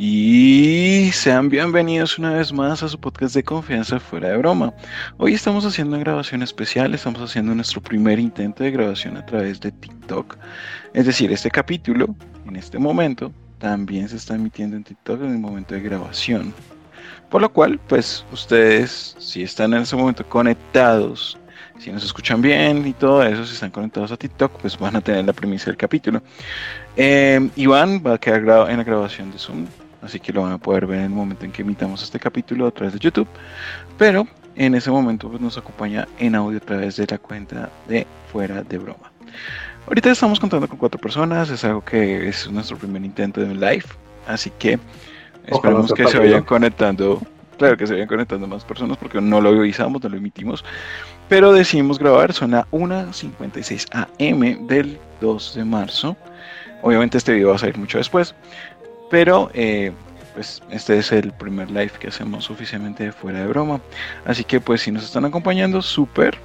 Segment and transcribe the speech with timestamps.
[0.00, 4.72] Y sean bienvenidos una vez más a su podcast de confianza fuera de broma.
[5.16, 9.58] Hoy estamos haciendo una grabación especial, estamos haciendo nuestro primer intento de grabación a través
[9.58, 10.36] de TikTok.
[10.94, 12.14] Es decir, este capítulo,
[12.46, 16.54] en este momento, también se está emitiendo en TikTok en el momento de grabación.
[17.28, 21.36] Por lo cual, pues ustedes, si están en ese momento conectados,
[21.80, 25.00] si nos escuchan bien y todo eso, si están conectados a TikTok, pues van a
[25.00, 26.22] tener la premisa del capítulo.
[26.96, 29.66] Eh, Iván va a quedar en la grabación de Zoom,
[30.02, 32.66] así que lo van a poder ver en el momento en que emitamos este capítulo
[32.66, 33.28] a través de YouTube.
[33.96, 38.06] Pero en ese momento pues, nos acompaña en audio a través de la cuenta de
[38.32, 39.12] Fuera de Broma.
[39.86, 43.58] Ahorita estamos contando con cuatro personas, es algo que es nuestro primer intento de un
[43.58, 43.84] live,
[44.26, 44.78] así que
[45.48, 47.20] Esperemos que se vayan conectando.
[47.56, 50.64] Claro que se vayan conectando más personas porque no lo avisamos, no lo emitimos.
[51.28, 56.16] Pero decidimos grabar, son las 1.56 am del 2 de marzo.
[56.82, 58.34] Obviamente este video va a salir mucho después.
[59.10, 59.92] Pero eh,
[60.34, 63.80] pues este es el primer live que hacemos oficialmente fuera de broma.
[64.24, 66.38] Así que pues si nos están acompañando, súper.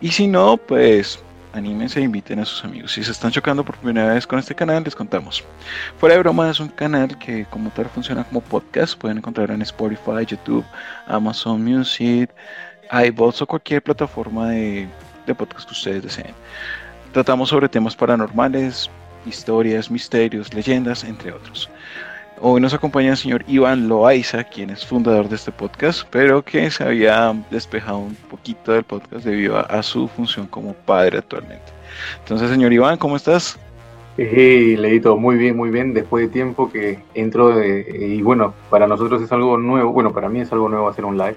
[0.00, 1.18] Y si no, pues
[1.52, 2.92] anímense e inviten a sus amigos.
[2.92, 5.42] Si se están chocando por primera vez con este canal, les contamos.
[5.98, 8.98] Fuera de broma es un canal que como tal funciona como podcast.
[8.98, 10.64] Pueden encontrar en Spotify, YouTube,
[11.06, 12.30] Amazon Music,
[12.90, 14.88] iVoox o cualquier plataforma de,
[15.26, 16.34] de podcast que ustedes deseen.
[17.12, 18.90] Tratamos sobre temas paranormales,
[19.26, 21.70] historias, misterios, leyendas, entre otros.
[22.38, 26.70] Hoy nos acompaña el señor Iván Loaiza, quien es fundador de este podcast, pero que
[26.70, 31.64] se había despejado un poquito del podcast debido a, su función como padre actualmente.
[32.18, 33.58] Entonces, señor Iván, ¿cómo estás?
[34.18, 35.94] Hey, Leito, muy bien, muy bien.
[35.94, 40.40] Después de tiempo que entro y bueno, para nosotros es algo nuevo, bueno, para mí
[40.40, 41.36] es algo nuevo hacer un live.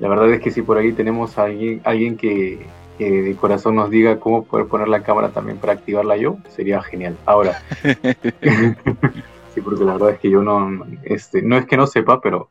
[0.00, 2.66] La verdad es que si por ahí tenemos a alguien, alguien que,
[2.98, 6.82] que de corazón nos diga cómo poder poner la cámara también para activarla yo, sería
[6.82, 7.16] genial.
[7.26, 7.62] Ahora,
[9.62, 12.50] porque la verdad es que yo no, este, no es que no sepa, pero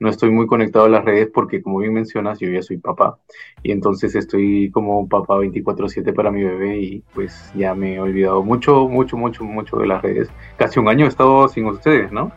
[0.00, 3.18] no estoy muy conectado a las redes porque como bien mencionas, yo ya soy papá
[3.62, 8.42] y entonces estoy como papá 24/7 para mi bebé y pues ya me he olvidado
[8.42, 10.28] mucho, mucho, mucho, mucho de las redes.
[10.56, 12.32] Casi un año he estado sin ustedes, ¿no?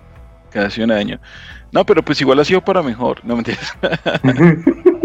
[0.52, 1.20] Casi un año.
[1.72, 3.74] No, pero pues igual ha sido para mejor, no me entiendes.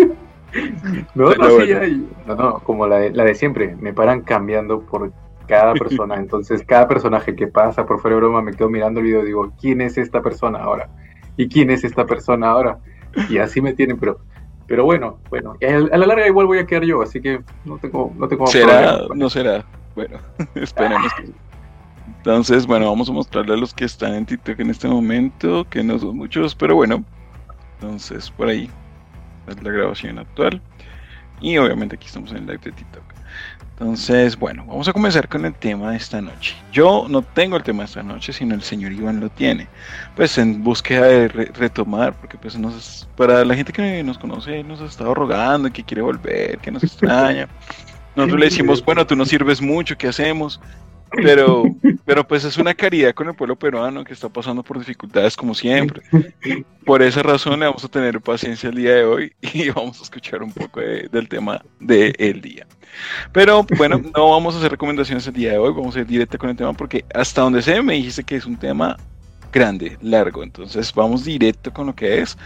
[1.14, 5.12] no, no, no, como la de, la de siempre, me paran cambiando por
[5.46, 6.16] cada persona.
[6.16, 9.26] Entonces, cada personaje que pasa por fuera de broma, me quedo mirando el video y
[9.26, 10.88] digo, ¿quién es esta persona ahora?
[11.36, 12.78] ¿Y quién es esta persona ahora?
[13.28, 14.20] Y así me tienen, pero
[14.66, 18.10] pero bueno, bueno, a la larga igual voy a quedar yo, así que no tengo,
[18.16, 19.02] no tengo ¿Será?
[19.14, 19.66] No será.
[19.94, 20.18] Bueno,
[20.54, 21.30] esperemos que
[22.16, 25.82] Entonces, bueno, vamos a mostrarle a los que están en TikTok en este momento, que
[25.82, 27.04] no son muchos, pero bueno.
[27.74, 28.70] Entonces, por ahí
[29.46, 30.60] es la grabación actual.
[31.40, 33.02] Y obviamente aquí estamos en el live de TikTok.
[33.72, 36.54] Entonces, bueno, vamos a comenzar con el tema de esta noche.
[36.72, 39.66] Yo no tengo el tema de esta noche, sino el señor Iván lo tiene.
[40.14, 44.80] Pues en búsqueda de retomar, porque pues nos, para la gente que nos conoce, nos
[44.80, 47.48] ha estado rogando, que quiere volver, que nos extraña.
[48.14, 50.60] Nosotros le decimos, bueno, tú nos sirves mucho, ¿qué hacemos?
[51.10, 51.64] Pero,
[52.04, 55.54] pero pues es una caridad con el pueblo peruano que está pasando por dificultades como
[55.54, 56.02] siempre.
[56.84, 60.02] Por esa razón le vamos a tener paciencia el día de hoy y vamos a
[60.02, 62.66] escuchar un poco del tema del día.
[63.32, 66.38] Pero bueno, no vamos a hacer recomendaciones el día de hoy, vamos a ir directo
[66.38, 68.96] con el tema porque hasta donde sé me dijiste que es un tema
[69.52, 72.36] grande, largo, entonces vamos directo con lo que es.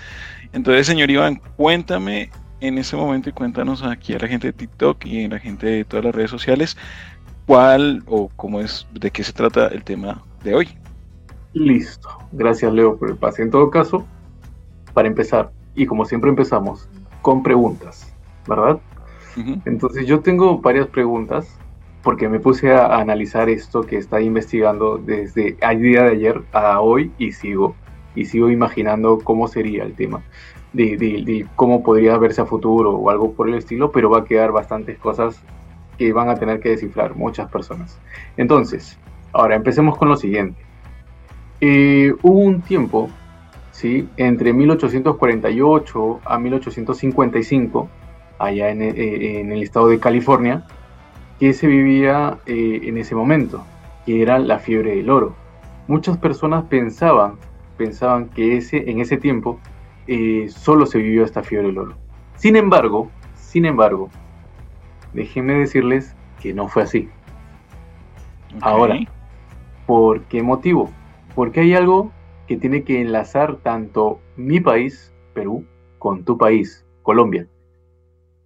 [0.52, 2.30] Entonces, señor Iván, cuéntame
[2.60, 5.66] en ese momento y cuéntanos aquí a la gente de TikTok y a la gente
[5.66, 6.76] de todas las redes sociales
[7.46, 10.68] cuál o cómo es, de qué se trata el tema de hoy.
[11.52, 12.08] Listo.
[12.32, 13.42] Gracias, Leo, por el pase.
[13.42, 14.04] En todo caso,
[14.92, 16.88] para empezar, y como siempre empezamos,
[17.22, 18.12] con preguntas,
[18.46, 18.78] ¿verdad?
[19.66, 21.58] Entonces yo tengo varias preguntas
[22.02, 26.80] porque me puse a, analizar esto que está investigando desde el día de ayer a
[26.80, 27.74] hoy y sigo
[28.14, 30.22] y sigo imaginando cómo sería el tema
[30.72, 34.24] de, de, cómo podría verse a futuro o algo por el estilo, pero va a
[34.24, 35.38] quedar bastantes cosas
[35.98, 37.98] que van a tener que descifrar muchas personas.
[38.36, 38.98] Entonces,
[39.32, 40.66] ahora empecemos con lo siguiente.
[41.60, 43.08] Eh, hubo un tiempo,
[43.72, 44.08] ¿sí?
[44.16, 47.88] entre 1848 a 1855,
[48.38, 50.66] allá eh, en, el estado de California,
[51.40, 53.64] que se vivía eh, en ese momento,
[54.04, 55.34] que era la fiebre del oro.
[55.88, 57.36] Muchas personas pensaban,
[57.78, 59.58] pensaban que ese, en ese tiempo
[60.48, 61.94] solo se vivió esta fiebre del oro.
[62.36, 64.08] Sin embargo, sin embargo,
[65.16, 67.08] déjenme decirles que no fue así.
[68.60, 68.98] Ahora,
[69.86, 70.92] ¿por qué motivo?
[71.34, 72.12] Porque hay algo
[72.46, 75.66] que tiene que enlazar tanto mi país, Perú,
[75.98, 77.48] con tu país, Colombia.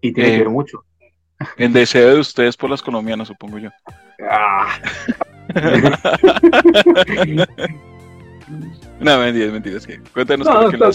[0.00, 0.84] Y tiene que eh, ver mucho.
[1.56, 3.70] El deseo de ustedes por las colombianas, supongo yo.
[4.28, 4.78] Ah.
[9.00, 9.86] No, mentiras, mentiras.
[9.86, 10.90] Que cuéntanos no, qué lo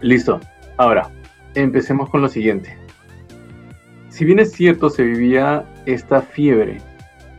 [0.00, 0.40] Listo.
[0.76, 1.10] Ahora,
[1.54, 2.76] empecemos con lo siguiente.
[4.20, 6.82] Si bien es cierto, se vivía esta fiebre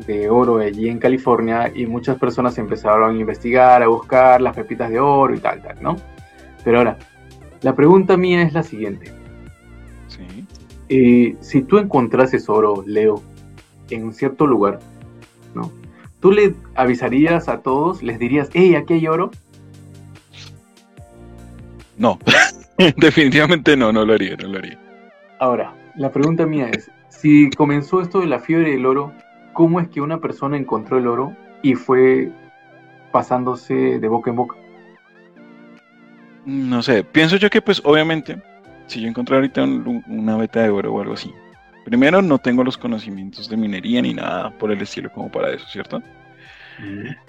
[0.08, 4.90] de oro allí en California y muchas personas empezaron a investigar, a buscar las pepitas
[4.90, 5.96] de oro y tal, tal, ¿no?
[6.64, 6.98] Pero ahora,
[7.62, 9.14] la pregunta mía es la siguiente.
[10.08, 10.48] Sí.
[10.90, 13.22] Eh, si tú encontrases oro, Leo,
[13.92, 14.80] en un cierto lugar,
[15.54, 15.72] ¿no?
[16.20, 19.30] ¿Tú le avisarías a todos, les dirías, hey, aquí hay oro?
[22.00, 22.18] No,
[22.98, 24.80] definitivamente no, no lo haría, no lo haría.
[25.38, 29.14] Ahora, la pregunta mía es, si comenzó esto de la fiebre del oro,
[29.54, 32.32] ¿cómo es que una persona encontró el oro y fue
[33.12, 34.56] pasándose de boca en boca?
[36.44, 38.42] No sé, pienso yo que pues obviamente,
[38.88, 41.32] si yo encontré ahorita una beta de oro o algo así,
[41.86, 45.68] primero no tengo los conocimientos de minería ni nada por el estilo como para eso,
[45.68, 46.02] ¿cierto?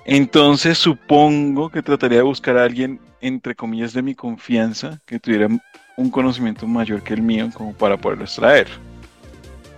[0.07, 5.49] Entonces supongo que trataría de buscar a alguien, entre comillas, de mi confianza, que tuviera
[5.97, 8.69] un conocimiento mayor que el mío como para poderlo extraer.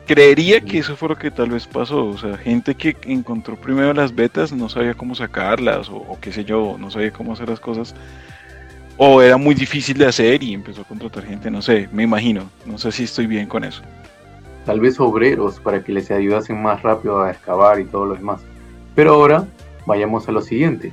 [0.07, 2.05] Creería que eso fue lo que tal vez pasó.
[2.07, 6.45] O sea, gente que encontró primero las betas no sabía cómo sacarlas o, qué sé
[6.45, 7.95] yo, no sabía cómo hacer las cosas.
[8.97, 12.45] O era muy difícil de hacer y empezó a contratar gente, no sé, me imagino.
[12.67, 13.83] No sé si estoy bien con eso.
[14.67, 18.43] Tal vez obreros para que les ayudasen más rápido a excavar y todo lo demás.
[18.95, 19.47] Pero ahora
[19.87, 20.93] vayamos a lo siguiente.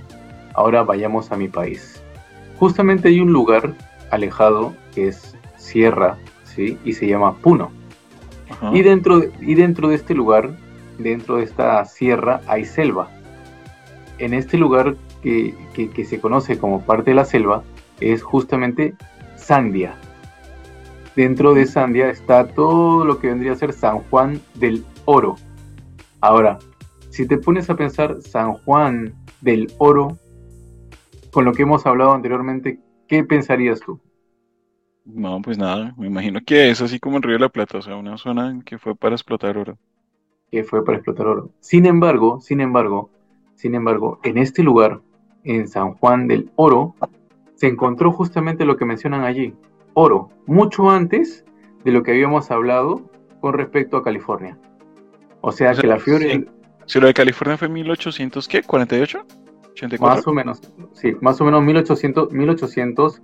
[0.54, 2.02] Ahora vayamos a mi país.
[2.58, 3.74] Justamente hay un lugar
[4.12, 6.78] alejado que es Sierra, ¿sí?
[6.84, 7.72] Y se llama Puno.
[8.74, 10.52] Y dentro, de, y dentro de este lugar,
[10.98, 13.10] dentro de esta sierra, hay selva.
[14.18, 15.56] En este lugar que,
[16.08, 17.64] se conoce como parte de la selva
[18.00, 18.94] es justamente
[19.36, 19.96] Sandia.
[21.16, 25.36] Dentro de Sandia está todo lo que vendría a ser San Juan del Oro.
[26.22, 26.60] Ahora,
[27.10, 30.18] si te pones a pensar San Juan del Oro,
[31.32, 32.80] con lo que hemos hablado anteriormente,
[33.12, 34.00] ¿qué pensarías tú?
[35.04, 37.82] No, pues nada, me imagino que es así como el Río de la Plata, o
[37.82, 39.78] sea, una zona que fue para explotar oro.
[40.50, 41.52] Que fue para explotar oro.
[41.60, 43.10] Sin embargo, sin embargo,
[43.56, 45.02] sin embargo, en este lugar,
[45.44, 46.96] en San Juan del Oro,
[47.56, 49.56] se encontró justamente lo que mencionan allí,
[49.94, 51.44] oro, mucho antes
[51.84, 53.12] de lo que habíamos hablado
[53.42, 54.58] con respecto a California.
[55.42, 56.46] O sea, que la fiebre...
[56.86, 58.64] Si lo de California fue 1800, ¿qué?
[58.64, 59.26] ¿48?
[59.76, 60.00] ¿84?
[60.00, 60.62] Más o menos,
[60.94, 63.22] sí, más o menos 1800, 1800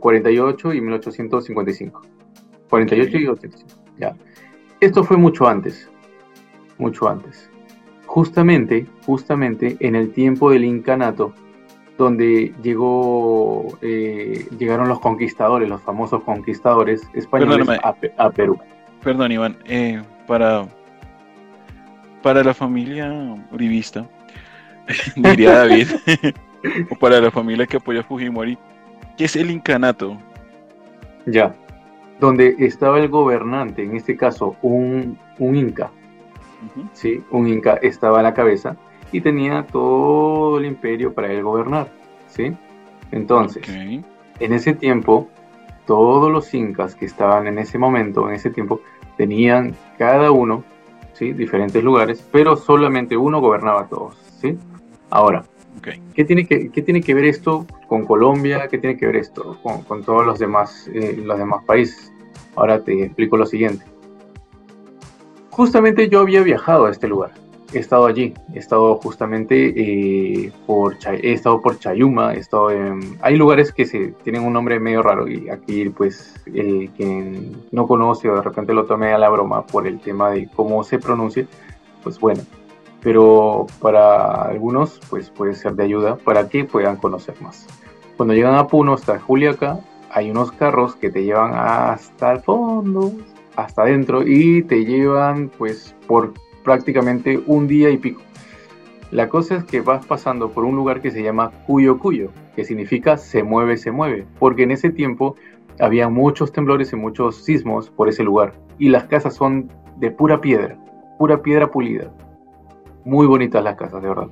[0.00, 2.02] 48 eh, y 1855.
[2.70, 3.74] 48 y 85.
[3.98, 4.16] Ya.
[4.80, 5.90] Esto fue mucho antes.
[6.78, 7.50] Mucho antes.
[8.06, 11.32] Justamente, justamente en el tiempo del incanato,
[11.98, 17.68] donde llegó, eh, llegaron los conquistadores, los famosos conquistadores españoles
[18.18, 18.58] a, Perú.
[19.02, 20.66] Perdón, Iván, eh, para,
[22.22, 23.12] para la familia
[23.52, 24.08] uribista,
[25.16, 25.88] diría David,
[26.90, 28.58] o para la familia que apoya a Fujimori,
[29.16, 30.16] ¿Qué es el incanato?
[31.26, 31.54] Ya,
[32.18, 35.90] donde estaba el gobernante, en este caso un, inca,
[36.92, 37.22] ¿sí?
[37.30, 38.76] Un inca estaba a la cabeza
[39.12, 41.88] y tenía todo el imperio para él gobernar,
[42.26, 42.56] ¿sí?
[43.12, 45.28] Entonces, en ese tiempo,
[45.86, 48.80] todos los incas que estaban en ese momento, en ese tiempo,
[49.16, 50.64] tenían cada uno,
[51.12, 51.32] ¿sí?
[51.32, 54.58] Diferentes lugares, pero solamente uno gobernaba todos, ¿sí?
[55.10, 55.44] Ahora,
[56.14, 58.68] ¿Qué, tiene que, tiene que ver esto con Colombia?
[58.68, 62.12] ¿Qué tiene que ver esto con, todos los demás, eh, los demás países?
[62.56, 63.84] Ahora te explico lo siguiente.
[65.50, 67.32] Justamente yo había viajado a este lugar.
[67.72, 68.32] He estado allí.
[68.54, 72.34] He estado justamente eh, por, he estado por Chayuma.
[72.34, 72.68] He estado
[73.20, 77.86] hay lugares que se, tienen un nombre medio raro y aquí pues el quien no
[77.86, 80.98] conoce o de repente lo tome a la broma por el tema de cómo se
[80.98, 81.46] pronuncia,
[82.02, 82.42] pues bueno,
[83.04, 87.66] pero para algunos pues puede ser de ayuda para que puedan conocer más.
[88.16, 89.78] Cuando llegan a Puno, hasta Juliaca,
[90.10, 93.12] hay unos carros que te llevan hasta el fondo,
[93.56, 96.32] hasta adentro y te llevan pues por
[96.64, 98.22] prácticamente un día y pico.
[99.10, 102.64] La cosa es que vas pasando por un lugar que se llama Cuyo Cuyo, que
[102.64, 105.36] significa se mueve, se mueve, porque en ese tiempo
[105.78, 110.40] había muchos temblores y muchos sismos por ese lugar y las casas son de pura
[110.40, 110.78] piedra,
[111.18, 112.10] pura piedra pulida
[113.04, 114.28] muy bonitas las casas, de verdad.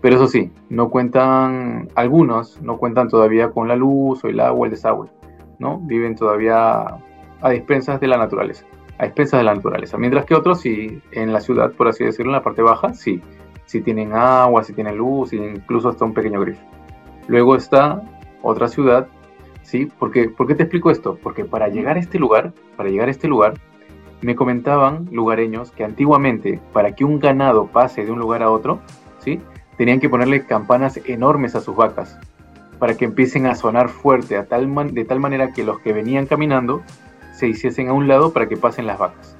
[0.00, 4.66] Pero eso sí, no cuentan, algunos no cuentan todavía con la luz o el agua,
[4.66, 5.08] el desagüe,
[5.58, 5.78] ¿no?
[5.78, 6.84] Viven todavía
[7.40, 8.66] a expensas de la naturaleza,
[8.98, 9.96] a expensas de la naturaleza.
[9.96, 13.22] Mientras que otros sí, en la ciudad, por así decirlo, en la parte baja, sí,
[13.64, 16.60] sí tienen agua, sí tienen luz, incluso hasta un pequeño grifo.
[17.26, 18.02] Luego está
[18.42, 19.08] otra ciudad,
[19.62, 19.88] ¿sí?
[19.98, 21.18] Porque, ¿Por qué te explico esto?
[21.22, 23.54] Porque para llegar a este lugar, para llegar a este lugar,
[24.22, 28.80] me comentaban lugareños que antiguamente, para que un ganado pase de un lugar a otro,
[29.18, 29.40] ¿sí?
[29.76, 32.18] tenían que ponerle campanas enormes a sus vacas,
[32.78, 36.26] para que empiecen a sonar fuerte a tal de tal manera que los que venían
[36.26, 36.82] caminando
[37.32, 39.36] se hiciesen a un lado para que pasen las vacas.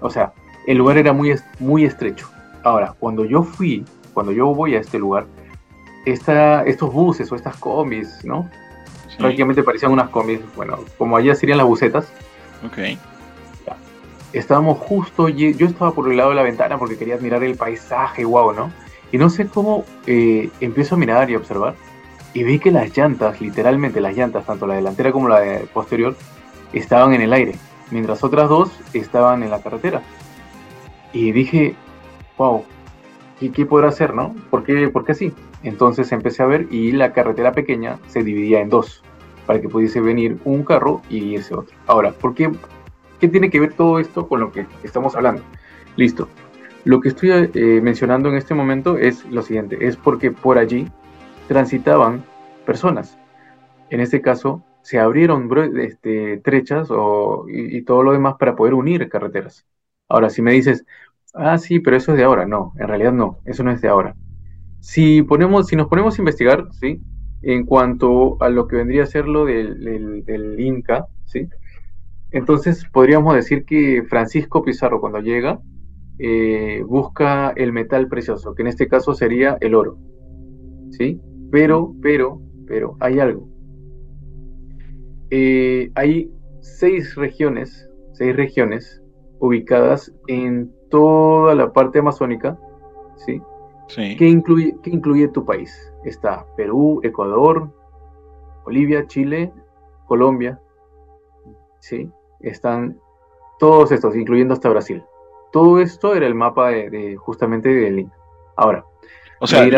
[0.00, 0.32] O sea,
[0.66, 2.28] el lugar era muy, muy estrecho.
[2.62, 5.26] Ahora, cuando yo fui, cuando yo voy a este lugar,
[6.04, 8.48] esta, estos buses o estas combis, ¿no?
[9.18, 12.12] Prácticamente parecían unas combis, bueno, como allá serían las busetas.
[12.66, 12.98] Ok.
[14.32, 18.24] Estábamos justo, yo estaba por el lado de la ventana porque quería admirar el paisaje,
[18.24, 18.72] wow, ¿no?
[19.12, 21.74] Y no sé cómo eh, empiezo a mirar y observar
[22.34, 26.16] y vi que las llantas, literalmente las llantas, tanto la delantera como la posterior,
[26.72, 27.54] estaban en el aire,
[27.90, 30.02] mientras otras dos estaban en la carretera.
[31.12, 31.74] Y dije,
[32.38, 32.64] wow,
[33.38, 34.34] ¿qué, qué podrá hacer, no?
[34.48, 35.32] ¿Por qué, ¿Por qué así?
[35.62, 39.02] Entonces empecé a ver y la carretera pequeña se dividía en dos,
[39.46, 41.76] para que pudiese venir un carro y irse otro.
[41.86, 42.50] Ahora, ¿por qué,
[43.22, 45.42] qué tiene que ver todo esto con lo que estamos hablando?
[45.94, 46.28] Listo.
[46.84, 50.90] Lo que estoy eh, mencionando en este momento es lo siguiente, es porque por allí
[51.46, 52.24] transitaban
[52.66, 53.16] personas.
[53.90, 55.48] En este caso, se abrieron
[55.78, 59.64] este, trechas o, y, todo lo demás para poder unir carreteras.
[60.08, 60.84] Ahora, si me dices,
[61.32, 63.88] ah, sí, pero eso es de ahora, no, en realidad no, eso no es de
[63.88, 64.16] ahora.
[64.80, 67.00] Si, ponemos, si nos ponemos a investigar, ¿sí?
[67.42, 71.48] En cuanto a lo que vendría a ser lo del, Inca, ¿sí?
[72.32, 75.60] Entonces podríamos decir que Francisco Pizarro cuando llega
[76.18, 79.98] eh, busca el metal precioso, que en este caso sería el oro,
[80.90, 81.20] ¿sí?
[81.50, 83.48] Pero, pero, pero hay algo.
[85.30, 89.02] Eh, hay seis regiones, seis regiones
[89.40, 92.58] ubicadas en toda la parte amazónica,
[93.26, 93.42] ¿sí?
[93.94, 95.92] ¿Qué, incluye, ¿Qué incluye tu país?
[96.04, 97.70] Está Perú, Ecuador,
[98.64, 99.52] Bolivia, Chile,
[100.06, 100.58] Colombia.
[101.80, 102.08] ¿Sí?
[102.42, 102.98] Están
[103.58, 105.02] todos estos, incluyendo hasta Brasil.
[105.52, 108.16] Todo esto era el mapa de, justamente del Inca.
[108.56, 108.84] Ahora.
[109.40, 109.68] O sea,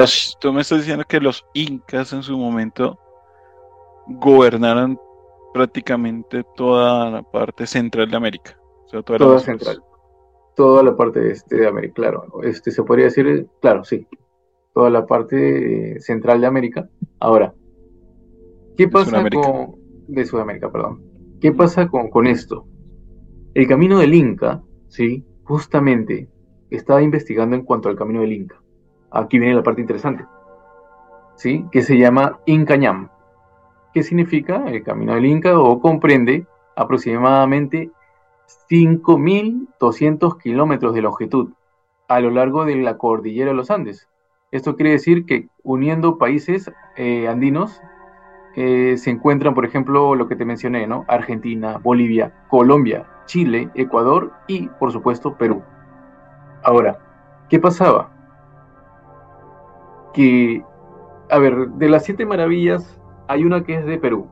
[0.40, 2.99] tú me estás diciendo que los incas en su momento
[4.06, 4.99] gobernaron
[5.54, 8.59] prácticamente toda la parte central de América.
[9.04, 9.83] toda central
[10.54, 12.42] toda la parte este de América, claro.
[12.42, 14.06] Este, se podría decir, claro, sí,
[14.73, 16.88] toda la parte eh, central de América.
[17.18, 17.54] Ahora,
[18.76, 19.76] ¿qué pasa con...
[20.06, 21.02] de Sudamérica, perdón.
[21.44, 22.66] ¿Qué pasa con, esto?
[23.52, 25.26] El camino del Inca, ¿sí?
[25.42, 26.26] Justamente
[26.70, 28.62] estaba investigando en cuanto al camino del Inca.
[29.10, 30.24] Aquí viene la parte interesante,
[31.34, 31.66] ¿sí?
[31.70, 33.10] Que se llama Incañam.
[33.92, 35.60] ¿Qué significa el camino del Inca?
[35.60, 36.46] O comprende
[36.76, 37.90] aproximadamente
[38.70, 41.52] 5.200 kilómetros de longitud
[42.08, 44.08] a lo largo de la cordillera de los Andes.
[44.50, 47.82] Esto quiere decir que uniendo países eh, andinos
[48.56, 51.04] eh, se encuentran, por ejemplo, lo que te mencioné, ¿no?
[51.08, 55.62] Argentina, Bolivia, Colombia, Chile, Ecuador y, por supuesto, Perú.
[56.62, 56.99] Ahora,
[57.49, 58.11] ¿qué pasaba?
[60.12, 60.62] Que,
[61.30, 64.28] a ver, de las siete maravillas hay una que es de Perú.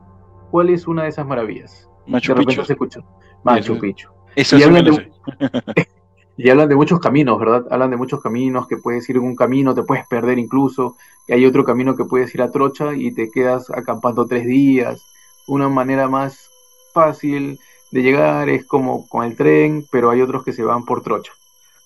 [0.51, 1.89] ¿Cuál es una de esas maravillas?
[2.07, 2.63] Machu Picchu.
[2.63, 3.01] Se escucha.
[3.43, 4.09] Machu Picchu.
[4.35, 5.11] y, hablan de,
[6.35, 7.65] y hablan de muchos caminos, ¿verdad?
[7.69, 10.97] Hablan de muchos caminos, que puedes ir en un camino, te puedes perder incluso,
[11.27, 15.01] que hay otro camino que puedes ir a Trocha y te quedas acampando tres días.
[15.47, 16.49] Una manera más
[16.93, 17.59] fácil
[17.91, 21.31] de llegar es como con el tren, pero hay otros que se van por Trocha.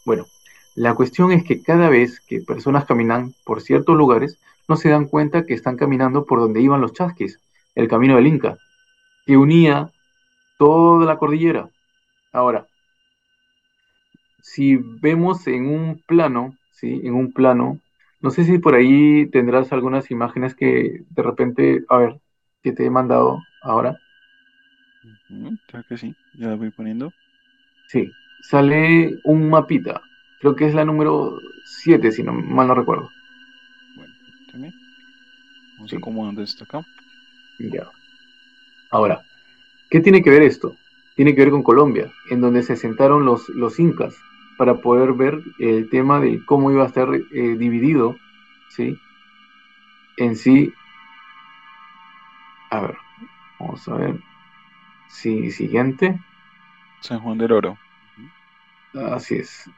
[0.06, 0.26] Bueno,
[0.76, 4.40] la cuestión es que cada vez que personas caminan por ciertos lugares,
[4.70, 7.40] no se dan cuenta que están caminando por donde iban los chasquis,
[7.76, 8.58] el camino del Inca,
[9.26, 9.92] que unía
[10.58, 11.70] toda la cordillera.
[12.32, 12.68] Ahora,
[14.54, 17.02] si vemos en un plano, ¿sí?
[17.04, 17.80] En un plano,
[18.22, 22.20] no sé si por ahí tendrás algunas imágenes que de repente, a ver,
[22.64, 24.00] que te he mandado ahora.
[25.68, 27.12] Creo que sí, ya la voy poniendo.
[27.88, 28.10] Sí,
[28.42, 30.02] sale un mapita,
[30.40, 33.10] creo que es la número 7, si no mal no recuerdo.
[33.96, 34.14] Bueno,
[34.52, 34.74] también.
[35.76, 36.86] Vamos a acomodar esto acá.
[37.60, 37.90] Ya.
[38.92, 39.22] Ahora,
[39.90, 40.76] ¿Qué tiene que ver esto?
[41.16, 44.16] Tiene que ver con Colombia, en donde se sentaron los, los incas
[44.58, 48.16] para poder ver el tema de cómo iba a estar eh, dividido,
[48.70, 48.98] ¿sí?
[50.18, 50.74] En sí,
[52.72, 52.98] a ver,
[53.60, 54.20] vamos a ver,
[55.10, 56.20] sí, siguiente.
[57.02, 57.78] San Juan del Oro.
[58.94, 59.70] Así es.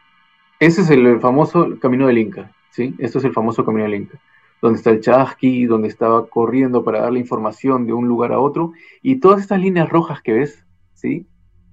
[0.59, 2.95] Ese es el famoso camino del Inca, ¿sí?
[2.97, 4.19] Esto es el famoso camino del Inca
[4.61, 8.39] donde está el chasqui, donde estaba corriendo para dar la información de un lugar a
[8.39, 11.27] otro, y todas estas líneas rojas que ves, ¿sí?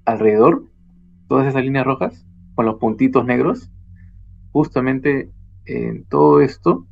[0.05, 0.65] Alrededor,
[1.29, 2.26] todas esas líneas rojas,
[2.57, 3.71] con los puntitos negros,
[4.51, 5.31] justamente
[5.67, 6.87] en todo esto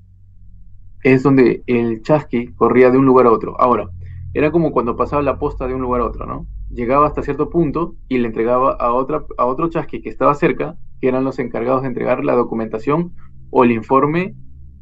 [1.02, 3.60] es donde el chasqui corría de un lugar a otro.
[3.60, 3.90] Ahora,
[4.34, 6.46] era como cuando pasaba la posta de un lugar a otro, ¿no?
[6.70, 10.76] Llegaba hasta cierto punto y le entregaba a, otra, a otro chasqui que estaba cerca,
[11.00, 13.12] que eran los encargados de entregar la documentación
[13.50, 14.34] o el informe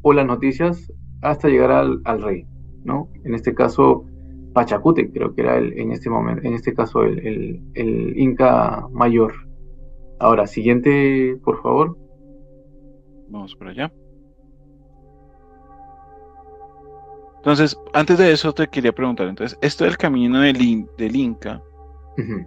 [0.03, 2.47] o las noticias hasta llegar al, rey.
[2.85, 3.09] ¿no?
[3.25, 4.05] En este caso,
[4.55, 9.33] Pachacute, creo que era el, en este momento, en este caso el, el Inca mayor.
[10.23, 11.97] Ahora, siguiente, por favor.
[13.29, 13.93] Vamos por allá.
[17.39, 21.61] Entonces, antes de eso te quería preguntar, entonces, esto del camino del, del Inca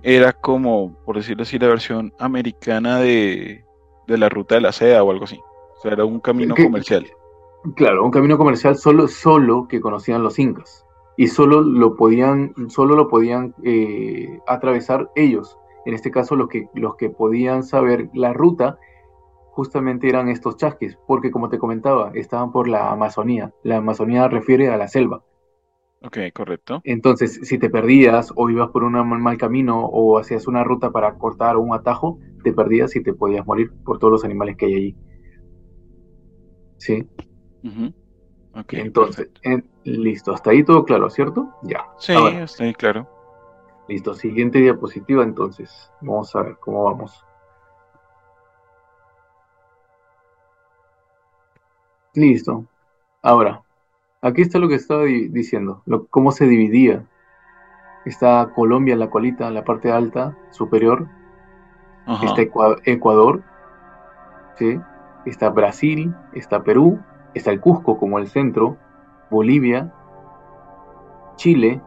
[0.04, 3.66] era como, por decirlo así, la versión americana de,
[4.08, 5.38] la ruta de la seda o algo así.
[5.78, 7.06] O sea, era un camino comercial.
[7.76, 10.86] Claro, un camino comercial solo, solo que conocían los incas.
[11.18, 15.58] Y solo lo podían, solo lo podían eh, atravesar ellos.
[15.86, 18.78] En este caso, los que, los que podían saber la ruta
[19.52, 23.54] justamente eran estos chasquis, porque como te comentaba, estaban por la Amazonía.
[23.64, 25.24] La Amazonía refiere a la selva.
[26.02, 26.82] Ok, correcto.
[26.84, 31.16] Entonces, si te perdías o ibas por un mal camino o hacías una ruta para
[31.16, 34.76] cortar un atajo, te perdías y te podías morir por todos los animales que hay
[34.76, 34.96] allí.
[36.78, 37.08] ¿Sí?
[38.54, 39.30] okay, Entonces,
[39.84, 41.50] listo, hasta ahí todo claro, ¿cierto?
[41.64, 41.86] Ya.
[41.98, 43.10] Sí, está ahí claro.
[43.88, 45.92] Listo, siguiente diapositiva entonces.
[46.02, 47.24] Vamos a ver cómo vamos.
[52.14, 52.66] Listo.
[53.22, 53.62] Ahora,
[54.22, 57.06] aquí está lo que estaba diciendo, cómo se dividía.
[58.06, 61.08] Está Colombia en la colita, en la parte alta, superior.
[62.24, 62.44] Está
[62.86, 63.44] Ecuador.
[64.58, 64.80] ¿sí?
[65.26, 67.00] Está Brasil, está Perú,
[67.34, 68.78] está el Cusco como el centro,
[69.30, 69.92] Bolivia,
[71.36, 71.82] Chile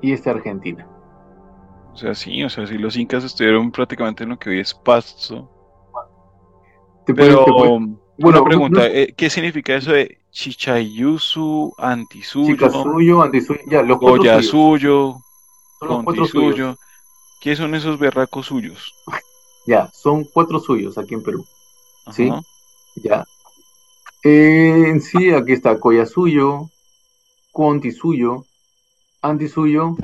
[0.00, 0.86] y está Argentina.
[1.96, 4.74] O sea, sí, o sea, si los incas estuvieron prácticamente en lo que hoy es
[4.74, 5.50] Pasto.
[7.06, 7.78] Pero,
[8.18, 12.54] bueno, pregunta, eh, ¿qué significa eso de Chichayusu, Antisuyo?
[12.54, 15.16] Chicasuyo, Antisuyo, ya, los cuatro suyo,
[15.78, 16.76] Contisuyo.
[17.40, 18.92] ¿Qué son esos berracos suyos?
[19.68, 21.44] Ya, son cuatro suyos aquí en Perú.
[22.12, 22.30] ¿Sí?
[23.02, 23.24] Ya.
[24.22, 26.70] Eh, sí, aquí está Coyasuyo,
[27.50, 28.44] Contisuyo,
[29.22, 29.96] Antisuyo.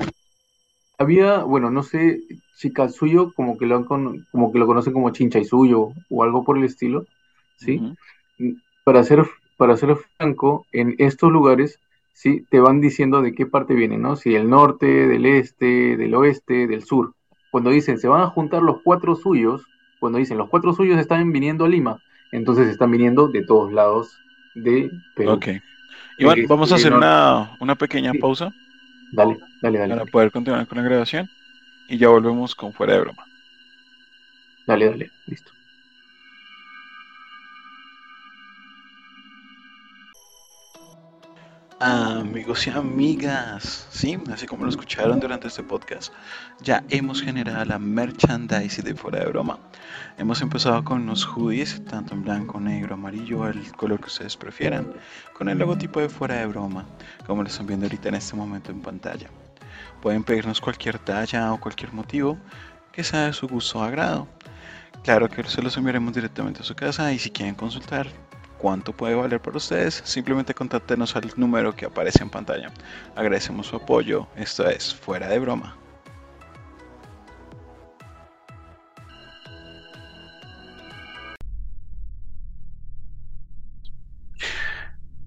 [1.03, 2.21] Había, bueno, no sé,
[2.57, 7.05] Chicasuyo, como que lo como que lo conocen como Chinchaysuyo o algo por el estilo.
[7.57, 7.81] ¿sí?
[8.83, 9.23] Para ser,
[9.57, 11.79] para ser franco, en estos lugares,
[12.13, 12.45] ¿sí?
[12.49, 14.15] Te van diciendo de qué parte vienen, ¿no?
[14.15, 17.13] Si del norte, del este, del oeste, del sur.
[17.51, 19.63] Cuando dicen, se van a juntar los cuatro suyos,
[19.99, 24.17] cuando dicen, los cuatro suyos están viniendo a Lima, entonces están viniendo de todos lados
[24.55, 25.31] de Perú.
[25.33, 25.47] Ok.
[26.17, 28.53] Iván, vamos a hacer una, pequeña pausa.
[29.13, 29.93] Dale, dale, dale.
[29.93, 31.29] Para poder continuar con la grabación
[31.87, 33.23] y ya volvemos con fuera de broma.
[34.65, 35.51] Dale, dale, listo.
[41.79, 46.13] Amigos y amigas, sí, así como lo escucharon durante este podcast,
[46.61, 49.59] ya hemos generado la merchandise de fuera de broma.
[50.17, 54.93] Hemos empezado con unos hoodies, tanto en blanco, negro, amarillo, el color que ustedes prefieran,
[55.37, 56.85] con el logotipo de fuera de broma,
[57.25, 59.29] como lo están viendo ahorita en este momento en pantalla.
[60.01, 62.37] Pueden pedirnos cualquier talla o cualquier motivo
[62.91, 64.27] que sea de su gusto o agrado.
[65.03, 68.07] Claro que se los enviaremos directamente a su casa y si quieren consultar
[68.63, 72.71] cuánto puede valer para ustedes, simplemente contáctenos al número que aparece en pantalla.
[73.13, 75.75] Agradecemos su apoyo, esto es Fuera de Broma.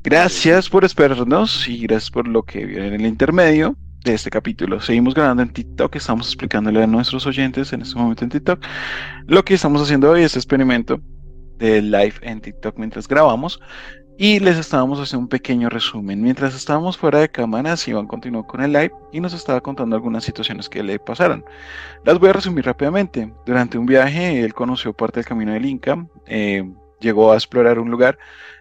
[0.02, 4.80] Gracias por esperarnos y gracias por lo que viene en el intermedio de este capítulo.
[4.80, 8.64] Seguimos grabando en TikTok, estamos explicándole a nuestros oyentes en este momento en TikTok
[9.26, 11.02] lo que estamos haciendo hoy, este experimento
[11.58, 13.60] de live en TikTok mientras grabamos
[14.18, 16.22] y les estábamos haciendo un pequeño resumen.
[16.22, 20.24] Mientras estábamos fuera de cámaras, Iván continuó con el live y nos estaba contando algunas
[20.24, 21.44] situaciones que le pasaron.
[22.04, 23.30] Las voy a resumir rápidamente.
[23.44, 26.64] Durante un viaje, él conoció parte del camino del Inca, eh,
[26.98, 28.18] llegó a explorar un lugar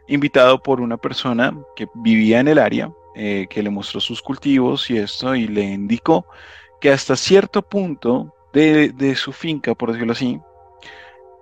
[0.07, 4.89] invitado por una persona que vivía en el área, eh, que le mostró sus cultivos
[4.89, 6.25] y esto, y le indicó
[6.81, 10.39] que hasta cierto punto de, de su finca, por decirlo así,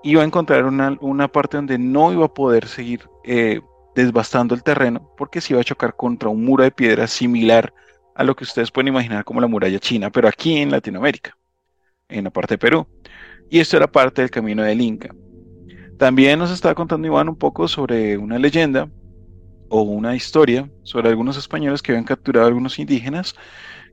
[0.03, 3.61] iba a encontrar una, parte donde no iba a poder seguir eh,
[3.95, 7.73] desbastando el terreno porque se iba a chocar contra un muro de piedra similar
[8.15, 11.35] a lo que ustedes pueden imaginar como la muralla china, pero aquí en Latinoamérica,
[12.09, 12.87] en la parte de Perú.
[13.49, 15.13] Y esto era parte del camino del Inca.
[15.97, 18.89] También nos estaba contando Iván un poco sobre una leyenda
[19.69, 23.35] o una historia sobre algunos españoles que habían capturado a algunos indígenas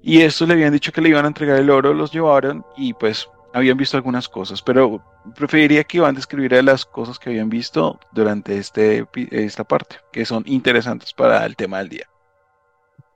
[0.02, 2.94] y estos le habían dicho que le iban a entregar el oro, los llevaron y
[2.94, 5.02] pues habían visto algunas cosas, pero
[5.36, 10.44] preferiría que Iván describiera las cosas que habían visto durante este, esta parte, que son
[10.46, 12.06] interesantes para el tema del día.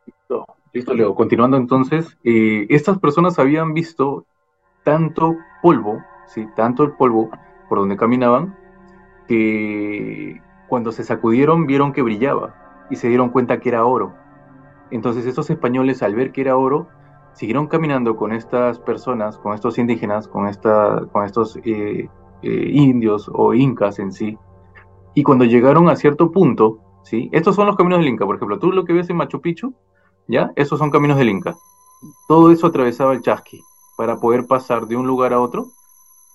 [0.07, 1.14] Listo, listo Leo.
[1.14, 4.27] Continuando entonces, eh, estas personas habían visto
[4.83, 7.31] tanto polvo, sí, tanto el polvo
[7.68, 8.57] por donde caminaban,
[9.29, 14.14] que cuando se sacudieron vieron que brillaba y se dieron cuenta que era oro.
[14.90, 16.88] Entonces estos españoles al ver que era oro,
[17.35, 22.09] siguieron caminando con estas personas, con estos indígenas, con, esta, con estos eh,
[22.42, 24.38] eh, indios o incas en sí.
[25.14, 27.29] Y cuando llegaron a cierto punto, ¿sí?
[27.33, 29.75] estos son los caminos del Inca, por ejemplo, tú lo que ves en Machu Picchu,
[30.27, 30.53] ¿ya?
[30.57, 31.57] Esos son caminos del Inca.
[32.29, 33.62] Todo eso atravesaba el chasqui
[33.97, 35.66] para poder pasar de un lugar a otro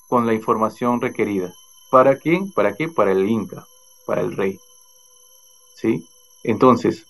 [0.08, 1.52] con la información requerida.
[1.92, 2.52] ¿Para quién?
[2.54, 2.88] ¿Para qué?
[2.88, 3.66] Para el Inca,
[4.06, 4.58] para el rey.
[5.76, 6.06] ¿Sí?
[6.44, 7.06] Entonces,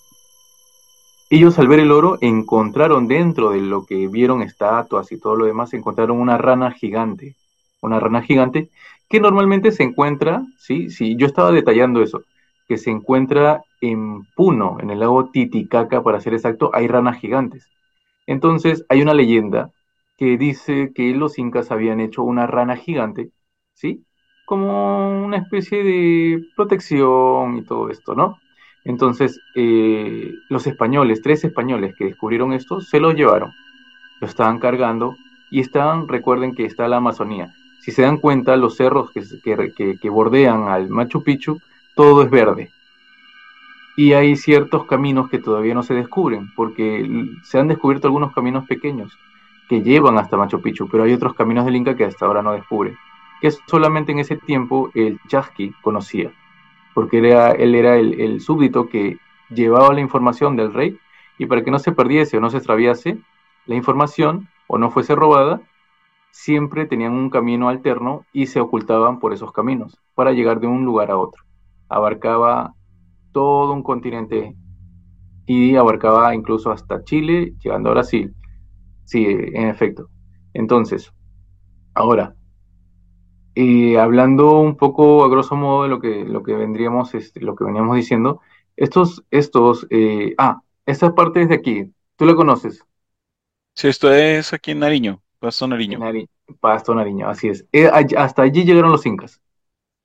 [1.30, 5.46] ellos al ver el oro encontraron dentro de lo que vieron estatuas y todo lo
[5.46, 7.36] demás, encontraron una rana gigante,
[7.82, 8.70] una rana gigante
[9.10, 12.24] que normalmente se encuentra, sí, sí, yo estaba detallando eso,
[12.68, 17.68] que se encuentra en Puno, en el lago Titicaca, para ser exacto, hay ranas gigantes.
[18.28, 19.72] Entonces hay una leyenda
[20.18, 23.32] que dice que los incas habían hecho una rana gigante,
[23.74, 24.06] ¿sí?
[24.46, 28.38] Como una especie de protección y todo esto, ¿no?
[28.86, 33.54] Entonces, eh, los españoles, tres españoles que descubrieron esto, se lo llevaron,
[34.22, 35.18] lo estaban cargando
[35.52, 37.54] y estaban, recuerden que está la Amazonía.
[37.82, 41.60] Si se dan cuenta, los cerros que, bordean al Machu Picchu,
[41.96, 42.72] todo es verde.
[43.96, 47.08] Y hay ciertos caminos que todavía no se descubren, porque
[47.44, 49.18] se han descubierto algunos caminos pequeños
[49.68, 52.54] que llevan hasta Machu Picchu, pero hay otros caminos del Inca que hasta ahora no
[52.54, 52.98] descubren,
[53.42, 56.32] que solamente en ese tiempo el Chasqui conocía
[56.94, 59.18] porque él era el, súbdito que
[59.50, 60.98] llevaba la información del rey
[61.38, 63.18] y para que no se perdiese o no se extraviase
[63.66, 65.62] la información o no fuese robada,
[66.32, 70.86] siempre tenían un camino alterno y se ocultaban por esos caminos para llegar de un
[70.86, 71.44] lugar a otro.
[71.88, 72.74] Abarcaba
[73.32, 74.56] todo un continente
[75.46, 78.36] y abarcaba incluso hasta Chile, llegando a Brasil.
[79.06, 80.10] Sí, en efecto.
[80.54, 81.12] Entonces,
[81.96, 82.36] ahora,
[83.62, 87.56] y hablando un poco a grosso modo de lo que, lo que vendríamos, este, lo
[87.56, 88.40] que veníamos diciendo,
[88.78, 92.86] estos, estos, eh, ah, esta parte es de aquí, ¿tú la conoces?
[93.76, 96.00] Sí, esto es aquí en Nariño, Pasto Nariño.
[96.62, 97.66] Pasto Nariño, así es.
[97.74, 99.42] Eh, hasta allí llegaron los incas.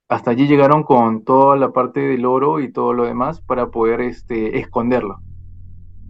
[0.09, 4.01] Hasta allí llegaron con toda la parte del oro y todo lo demás para poder
[4.01, 5.21] este, esconderlo.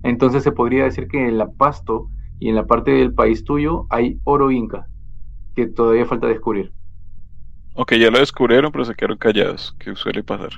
[0.03, 2.09] Entonces se podría decir que en la Pasto
[2.41, 4.87] y en la parte del país tuyo hay oro inca,
[5.55, 6.73] que todavía falta descubrir.
[7.77, 10.51] Ok, ya lo descubrieron, pero se quedaron callados, que suele pasar.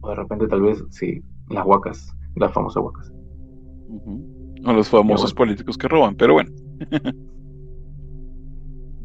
[0.00, 3.12] O de repente tal vez, sí, las huacas, las famosas huacas.
[4.64, 6.50] O los famosos políticos que roban, pero bueno.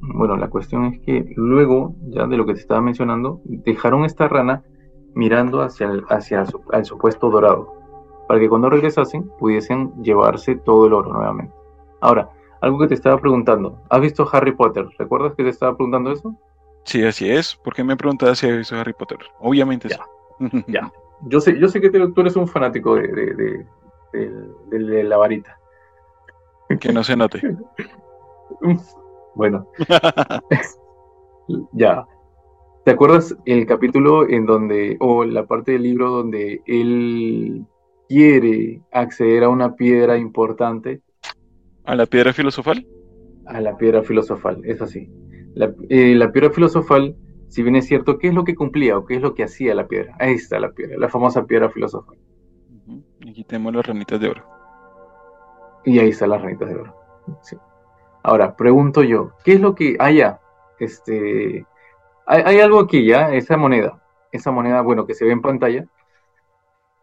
[0.02, 4.28] bueno, la cuestión es que luego, ya de lo que te estaba mencionando, dejaron esta
[4.28, 4.64] rana
[5.16, 7.74] mirando hacia el, hacia al supuesto dorado,
[8.28, 11.54] para que cuando regresasen pudiesen llevarse todo el oro nuevamente.
[12.02, 12.30] Ahora,
[12.62, 14.88] algo que te estaba preguntando, ¿has visto Harry Potter?
[15.00, 16.36] ¿Recuerdas que te estaba preguntando eso?
[16.88, 17.54] Sí, así es.
[17.54, 19.20] ¿Por qué me preguntas si he visto Harry Potter?
[19.42, 20.00] Obviamente ya,
[20.40, 20.64] sí.
[20.68, 20.92] ya.
[21.24, 23.66] Yo sé, yo sé que tú eres un fanático de,
[24.72, 25.58] la varita.
[26.80, 27.42] Que no se note.
[29.36, 29.68] bueno.
[31.72, 32.06] ya.
[32.86, 37.66] ¿Te acuerdas el capítulo en donde, o la parte del libro donde él
[38.08, 41.02] quiere acceder a una piedra importante?
[41.84, 42.86] ¿A la piedra filosofal?
[43.48, 45.10] A la piedra filosofal, es así.
[45.90, 47.16] Eh, la, piedra filosofal,
[47.48, 49.74] si bien es cierto, ¿qué es lo que cumplía o qué es lo que hacía
[49.74, 50.16] la piedra?
[50.20, 52.18] Ahí está la piedra, la famosa piedra filosofal.
[53.28, 54.44] Aquí tenemos las ranitas de oro.
[55.84, 56.96] Y ahí están las ranitas de oro.
[58.24, 60.40] Ahora, pregunto yo, ¿qué es lo que haya?
[60.80, 61.66] este,
[62.28, 64.00] hay, hay, algo aquí ya, esa moneda,
[64.32, 65.86] esa moneda, bueno, que se ve en pantalla.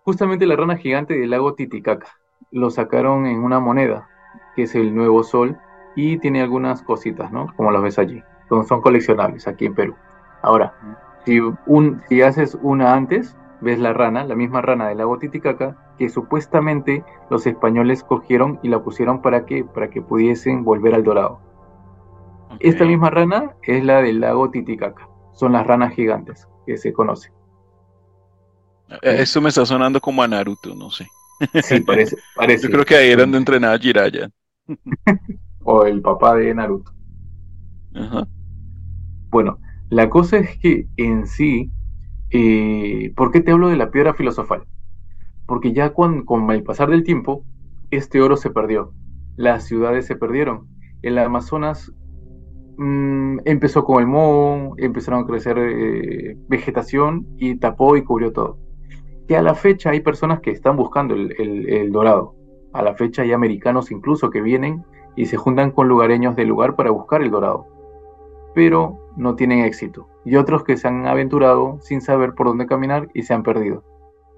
[0.05, 2.09] Justamente la rana gigante del lago Titicaca.
[2.53, 4.09] Lo sacaron en una moneda,
[4.55, 5.59] que es el nuevo sol,
[5.97, 7.53] y tiene algunas cositas, ¿no?
[7.57, 9.94] Como las ves allí son, coleccionables aquí en Perú.
[10.42, 10.74] Ahora,
[11.24, 15.76] si, un, si haces una antes, ves la rana, la misma rana del lago Titicaca,
[15.98, 21.04] que supuestamente los españoles cogieron y la pusieron para que, para que pudiesen volver al
[21.04, 21.40] dorado.
[22.61, 25.09] Esta misma rana es la del lago Titicaca.
[25.33, 27.33] Son las ranas gigantes que se conocen.
[29.02, 31.07] Eh, esto me está sonando como a Naruto, no sé.
[31.62, 32.16] Sí, parece.
[32.37, 32.66] parece.
[32.66, 34.30] Yo creo que ahí eran de entrenar a Jiraya.
[35.64, 36.93] o el papá de Naruto.
[37.94, 38.26] Ajá.
[39.30, 39.59] Bueno,
[39.90, 41.70] la cosa es que en sí,
[42.30, 44.64] eh, ¿por qué te hablo de la piedra filosofal?
[45.46, 47.44] Porque ya con, el pasar del tiempo,
[47.90, 48.92] este oro se perdió,
[49.37, 50.68] las ciudades se perdieron.
[51.02, 51.92] El Amazonas
[52.76, 58.59] mm, empezó con el moho, empezaron a crecer eh, vegetación y tapó y cubrió todo.
[59.28, 62.35] Que a la fecha hay personas que están buscando el dorado.
[62.72, 64.85] A la fecha hay americanos incluso que vienen
[65.16, 67.74] y se juntan con lugareños del lugar para buscar el dorado
[68.55, 70.09] pero no tienen éxito.
[70.25, 73.83] Y otros que se han aventurado sin saber por dónde caminar y se han perdido.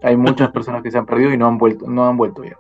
[0.03, 2.57] Hay muchas personas que se han perdido y no han vuelto, no han vuelto ya.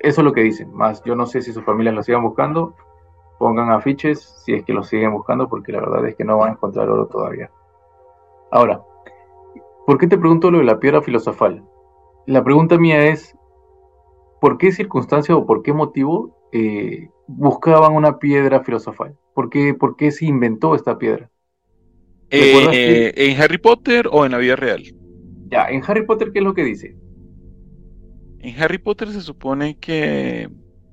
[0.00, 0.72] Eso es lo que dicen.
[0.74, 2.74] Más yo no sé si sus familias lo sigan buscando.
[3.38, 6.50] Pongan afiches si es que lo siguen buscando, porque la verdad es que no van
[6.50, 7.50] a encontrar oro todavía.
[8.50, 8.82] Ahora,
[9.86, 11.64] ¿por qué te pregunto lo de la piedra filosofal?
[12.26, 13.36] La pregunta mía es,
[14.40, 19.14] ¿por qué circunstancia o por qué motivo eh, buscaban una piedra filosofal?
[19.34, 21.30] ¿Por qué, ¿Por qué se inventó esta piedra?
[22.30, 24.82] Eh, ¿En Harry Potter o en la vida real?
[25.48, 26.96] Ya, en Harry Potter, ¿qué es lo que dice?
[28.40, 30.48] En Harry Potter se supone que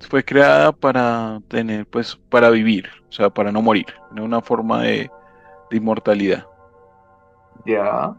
[0.10, 4.82] fue creada para tener, pues, para vivir, o sea, para no morir, tener una forma
[4.82, 5.10] de,
[5.72, 6.46] inmortalidad.
[7.66, 8.16] Ya.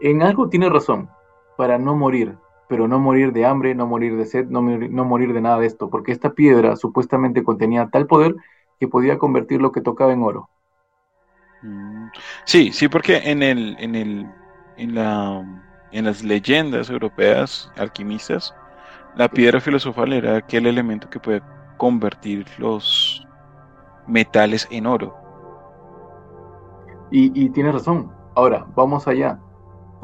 [0.00, 1.08] En algo tiene razón,
[1.56, 2.36] para no morir,
[2.68, 5.66] pero no morir de hambre, no morir de sed, no, no morir de nada de
[5.66, 8.34] esto, porque esta piedra supuestamente contenía tal poder
[8.80, 10.48] que podía convertir lo que tocaba en oro.
[11.62, 12.08] Mm.
[12.44, 14.26] Sí, sí, porque en el, en el,
[14.76, 15.44] en la,
[15.92, 18.54] en las leyendas europeas alquimistas,
[19.16, 21.42] la piedra filosofal era aquel elemento que puede
[21.76, 23.26] convertir los
[24.06, 25.14] metales en oro.
[27.10, 28.10] Y, y tienes razón.
[28.34, 29.38] Ahora, vamos allá.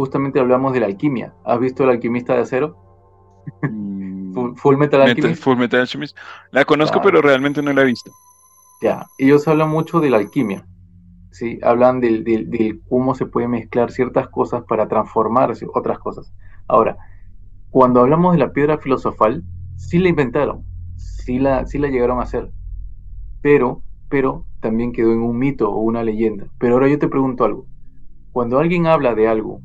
[0.01, 1.35] Justamente hablamos de la alquimia.
[1.45, 2.75] ¿Has visto el alquimista de acero?
[3.63, 4.55] Mm.
[4.55, 5.43] Full, Metal Alchemist.
[5.43, 6.17] Full Metal Alchemist.
[6.53, 8.11] La conozco, pero realmente no la he visto.
[8.81, 10.67] Ya, ellos hablan mucho de la alquimia.
[11.33, 11.59] ¿sí?
[11.63, 16.33] Hablan de, cómo se puede mezclar ciertas cosas para transformar otras cosas.
[16.67, 16.97] Ahora,
[17.69, 19.45] cuando hablamos de la piedra filosofal,
[19.77, 20.65] sí la inventaron,
[20.97, 22.51] sí la, sí la llegaron a hacer,
[23.43, 26.47] pero, pero también quedó en un mito o una leyenda.
[26.59, 27.67] Pero ahora yo te pregunto algo.
[28.33, 29.61] Cuando alguien habla de algo,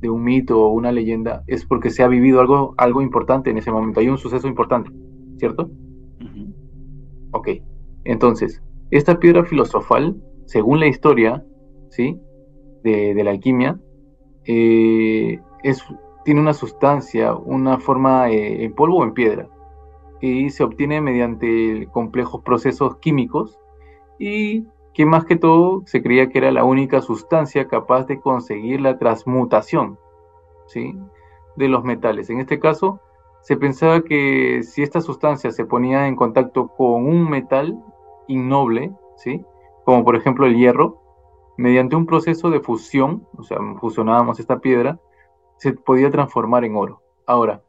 [0.00, 3.58] de un mito o una leyenda, es porque se ha vivido algo, algo importante en
[3.58, 4.90] ese momento, hay un suceso importante,
[5.38, 5.70] ¿cierto?
[7.32, 7.48] Ok,
[8.04, 10.16] entonces, esta piedra filosofal
[10.50, 11.44] según la historia,
[11.90, 12.20] ¿sí?
[12.82, 13.78] De, la alquimia,
[14.46, 15.84] eh, es,
[16.24, 19.48] tiene una sustancia, una forma eh, en polvo o en piedra,
[20.20, 23.60] y se obtiene mediante complejos procesos químicos
[24.18, 24.64] y
[25.00, 28.98] que más que todo se creía que era la única sustancia capaz de conseguir la
[28.98, 29.98] transmutación
[30.66, 30.94] ¿sí?
[31.56, 32.28] de los metales.
[32.28, 33.00] En este caso,
[33.40, 37.82] se pensaba que si esta sustancia se ponía en contacto con un metal
[38.28, 39.42] innoble, ¿sí?
[39.86, 41.00] como por ejemplo el hierro,
[41.56, 45.00] mediante un proceso de fusión, o sea, fusionábamos esta piedra,
[45.56, 47.00] se podía transformar en oro.
[47.24, 47.62] Ahora,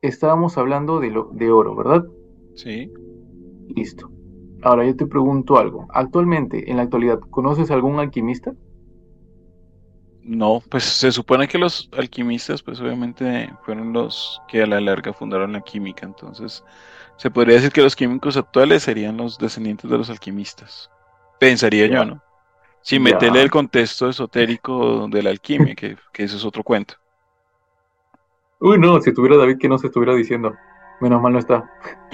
[0.00, 2.06] estábamos hablando de, lo, de oro, ¿verdad?
[2.54, 2.90] Sí.
[3.76, 4.10] Listo.
[4.62, 5.86] Ahora yo te pregunto algo.
[5.90, 8.52] Actualmente, en la actualidad, ¿conoces algún alquimista?
[10.28, 15.14] No, pues se supone que los alquimistas, pues obviamente fueron los que a la larga
[15.14, 16.62] fundaron la química, entonces
[17.16, 20.90] se podría decir que los químicos actuales serían los descendientes de los alquimistas.
[21.40, 22.22] Pensaría yo, ¿no?
[22.82, 26.94] Sin meterle el contexto esotérico de la alquimia, que, que eso es otro cuento.
[28.60, 30.54] Uy, no, si tuviera David que no se estuviera diciendo.
[31.00, 31.70] Menos mal no está.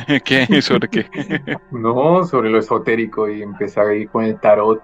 [0.24, 0.60] ¿Qué?
[0.60, 1.58] ¿Sobre qué?
[1.70, 4.82] no, sobre lo esotérico y empezar ahí con el tarot.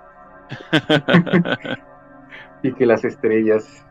[2.62, 3.86] y que las estrellas.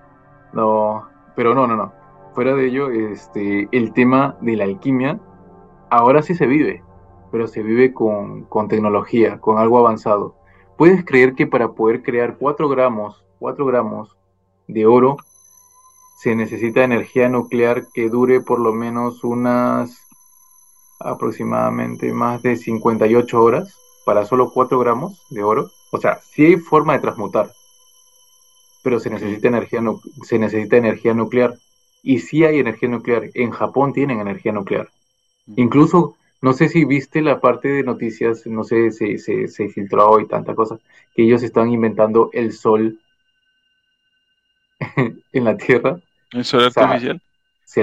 [0.53, 1.93] No, pero no, no, no.
[2.33, 5.19] Fuera de ello, este, el tema de la alquimia
[5.89, 6.83] ahora sí se vive,
[7.31, 10.35] pero se vive con, tecnología, con algo avanzado.
[10.77, 14.17] ¿Puedes creer que para poder crear 4 gramos, 4 gramos
[14.67, 15.17] de oro
[16.19, 20.05] se necesita energía nuclear que dure por lo menos unas
[20.99, 23.73] aproximadamente más de 58 horas
[24.05, 25.71] para solo 4 gramos de oro?
[25.91, 27.53] O sea, sí hay forma de transmutar,
[28.83, 29.81] pero se necesita energía,
[30.23, 31.53] se necesita energía nuclear.
[32.03, 33.29] Y sí hay energía nuclear.
[33.33, 34.89] En Japón tienen energía nuclear.
[35.55, 40.27] Incluso, no sé si viste la parte de noticias, no sé, si se, filtró hoy
[40.27, 40.79] tanta cosa,
[41.15, 42.99] que ellos están inventando el sol
[45.31, 46.01] en la Tierra.
[46.31, 47.21] ¿El sol artificial?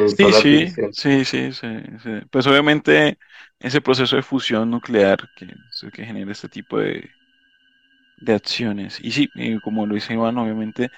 [0.04, 3.18] Sí, sí, sí, sí, sí, Pues obviamente
[3.61, 5.48] ese proceso de fusión nuclear que,
[5.92, 7.11] que genera este tipo de,
[8.18, 8.98] de acciones.
[9.00, 9.30] Y sí,
[9.62, 10.90] como lo dice Iván, obviamente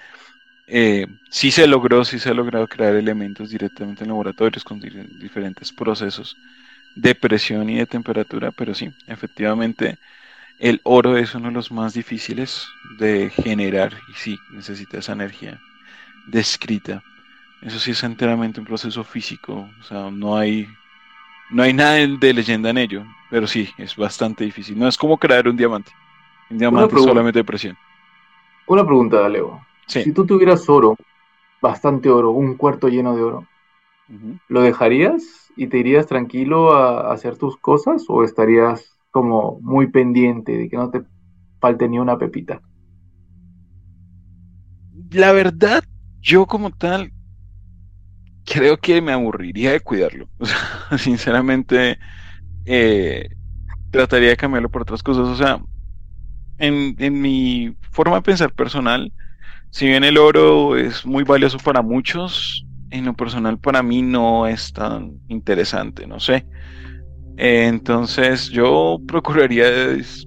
[0.67, 5.73] eh, sí se logró, sí se ha logrado crear elementos directamente en laboratorios con diferentes
[5.73, 6.37] procesos
[6.95, 9.97] de presión y de temperatura, pero sí, efectivamente
[10.59, 12.67] el oro es uno de los más difíciles
[12.99, 15.59] de generar y sí, necesita esa energía
[16.27, 17.03] descrita.
[17.61, 20.67] Eso sí es enteramente un proceso físico, o sea, no hay,
[21.49, 24.79] no hay nada de leyenda en ello, pero sí, es bastante difícil.
[24.79, 25.91] No es como crear un diamante.
[26.49, 27.77] Un diamante es solamente de presión.
[28.65, 29.65] Una pregunta, Leo.
[29.87, 30.95] Si tú tuvieras oro,
[31.61, 33.47] bastante oro, un cuarto lleno de oro,
[34.47, 40.55] ¿lo dejarías y te irías tranquilo a, hacer tus cosas o estarías como muy pendiente
[40.55, 41.01] de que no te
[41.59, 42.61] falte ni una pepita?
[45.11, 45.83] La verdad,
[46.21, 47.11] yo como tal,
[48.51, 50.29] creo que me aburriría de cuidarlo.
[50.39, 51.99] O sea, sinceramente,
[52.65, 53.29] eh,
[53.91, 55.27] trataría de cambiarlo por otras cosas.
[55.27, 55.61] O sea,
[56.57, 59.13] en, en mi forma de pensar personal,
[59.71, 64.47] si bien el oro es muy valioso para muchos, en lo personal para mí no
[64.47, 66.47] es tan interesante, no sé.
[67.37, 69.65] entonces yo procuraría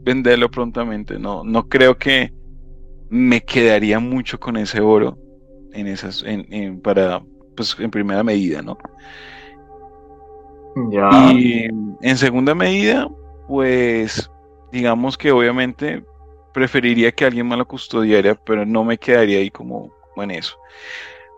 [0.02, 2.32] venderlo prontamente, no, no creo que
[3.10, 5.18] me quedaría mucho con ese oro
[5.72, 7.22] en esas, en, para,
[7.56, 8.78] pues en primera medida, ¿no?
[10.90, 11.32] Ya.
[11.32, 11.68] Y
[12.00, 13.08] en segunda medida,
[13.48, 14.30] pues
[14.70, 16.02] digamos que obviamente
[16.52, 20.56] preferiría que alguien me lo custodiara, pero no me quedaría ahí como en eso.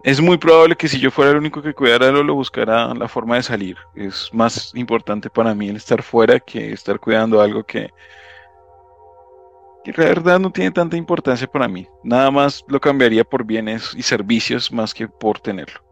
[0.05, 3.37] Es muy probable que si yo fuera el único que cuidara lo buscara la forma
[3.37, 3.77] de salir.
[3.94, 7.88] Es más importante para mí el estar fuera que estar cuidando algo que,
[9.83, 11.88] que la verdad no tiene tanta importancia para mí.
[12.03, 15.84] Nada más lo cambiaría por bienes y servicios más que por tenerlo.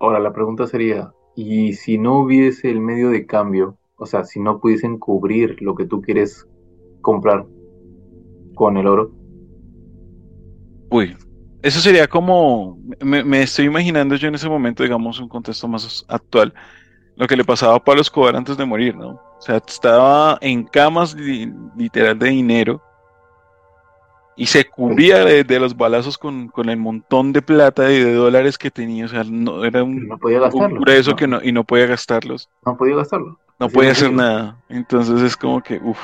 [0.00, 3.76] Ahora la pregunta sería, ¿y si no hubiese el medio de cambio?
[3.96, 6.46] O sea, si no pudiesen cubrir lo que tú quieres
[7.00, 7.46] comprar
[8.54, 9.12] con el oro.
[10.90, 11.16] Uy,
[11.62, 16.54] eso sería como, me, estoy imaginando yo en ese momento, digamos, un contexto más actual,
[17.16, 19.10] lo que le pasaba a Pablo Escobar antes de morir, ¿no?
[19.10, 21.16] O sea, estaba en camas
[21.76, 22.82] literal de dinero
[24.38, 28.70] y se cubría de, los balazos con, el montón de plata y de dólares que
[28.70, 31.86] tenía, o sea, no, era un, no podía gastarlo, eso que no, y no podía
[31.86, 32.48] gastarlos.
[32.64, 33.36] No podía gastarlo.
[33.58, 34.56] No podía hacer nada.
[34.68, 35.98] Entonces es como que, uff,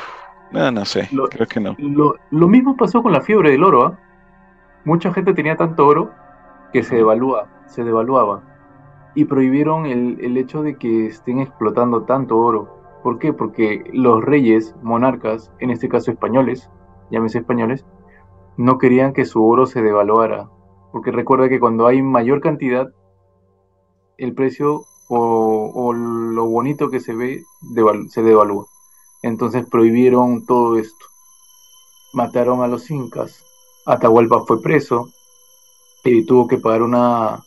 [0.51, 1.77] nada, no sé, creo que no.
[1.79, 3.99] Lo, lo mismo pasó con la fiebre del oro, ¿ah?
[4.85, 6.11] Mucha gente tenía tanto oro
[6.73, 8.43] que se devalúa, se devaluaba.
[9.15, 12.99] Y prohibieron el, el hecho de que estén explotando tanto oro.
[13.05, 13.33] ¿Por qué?
[13.33, 16.69] Porque los reyes, monarcas, en este caso españoles,
[17.13, 17.87] llámese españoles,
[18.57, 20.49] no querían que su oro se devaluara.
[20.93, 22.89] Porque recuerda que cuando hay mayor cantidad,
[24.17, 27.45] el precio o, lo bonito que se ve
[28.09, 28.67] se devalúa.
[29.23, 31.07] Entonces prohibieron todo esto.
[32.13, 33.45] Mataron a los incas,
[33.87, 35.11] Atahualpa fue preso
[36.05, 37.43] y tuvo que pagar una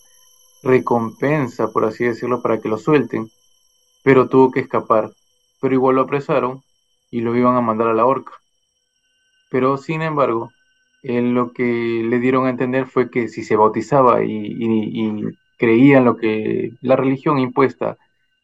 [0.62, 3.30] recompensa, por así decirlo, para que lo suelten,
[4.04, 5.12] pero tuvo que escapar.
[5.62, 6.63] Pero igual lo apresaron
[7.10, 8.34] y lo iban a mandar a la horca.
[9.50, 10.50] Pero sin embargo,
[11.04, 15.24] él lo que le dieron a entender fue que si se bautizaba y,
[15.58, 17.98] creía en lo que la religión impuesta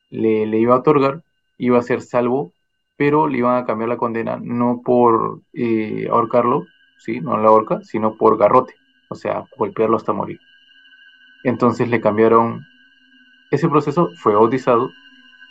[0.10, 1.22] le, iba a otorgar,
[1.60, 2.54] iba a ser salvo,
[2.98, 6.66] pero le iban a cambiar la condena, no por eh, ahorcarlo,
[6.98, 7.22] ¿sí?
[7.22, 8.74] No la horca, sino por garrote,
[9.10, 10.40] o sea, golpearlo hasta morir.
[11.44, 12.66] Entonces le cambiaron,
[13.52, 14.92] ese proceso fue bautizado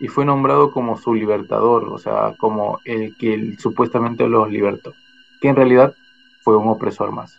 [0.01, 4.95] y fue nombrado como su libertador, o sea, como el que supuestamente los libertó,
[5.41, 5.95] que en realidad
[6.43, 7.39] fue un opresor más.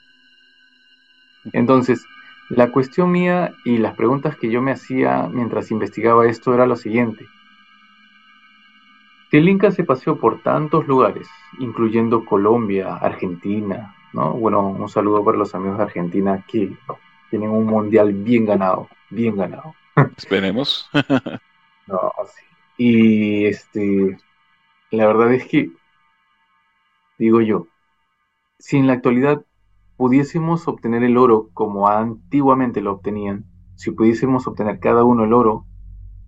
[1.51, 2.05] Entonces,
[2.49, 6.75] la cuestión mía y las preguntas que yo me hacía mientras investigaba esto era lo
[6.75, 7.27] siguiente.
[9.31, 11.27] El Inca se paseó por tantos lugares,
[11.59, 16.71] incluyendo Colombia, Argentina, bueno, un saludo para los amigos de Argentina que
[17.29, 19.73] tienen un mundial bien ganado, bien ganado.
[20.17, 20.89] Esperemos.
[21.87, 22.43] no, sí.
[22.77, 24.17] Y este,
[24.91, 25.71] la verdad es que,
[27.17, 27.67] digo yo,
[28.63, 29.45] si en la actualidad
[29.97, 33.43] pudiésemos obtener el oro como antiguamente lo obtenían,
[33.75, 35.65] si pudiésemos obtener cada uno el oro,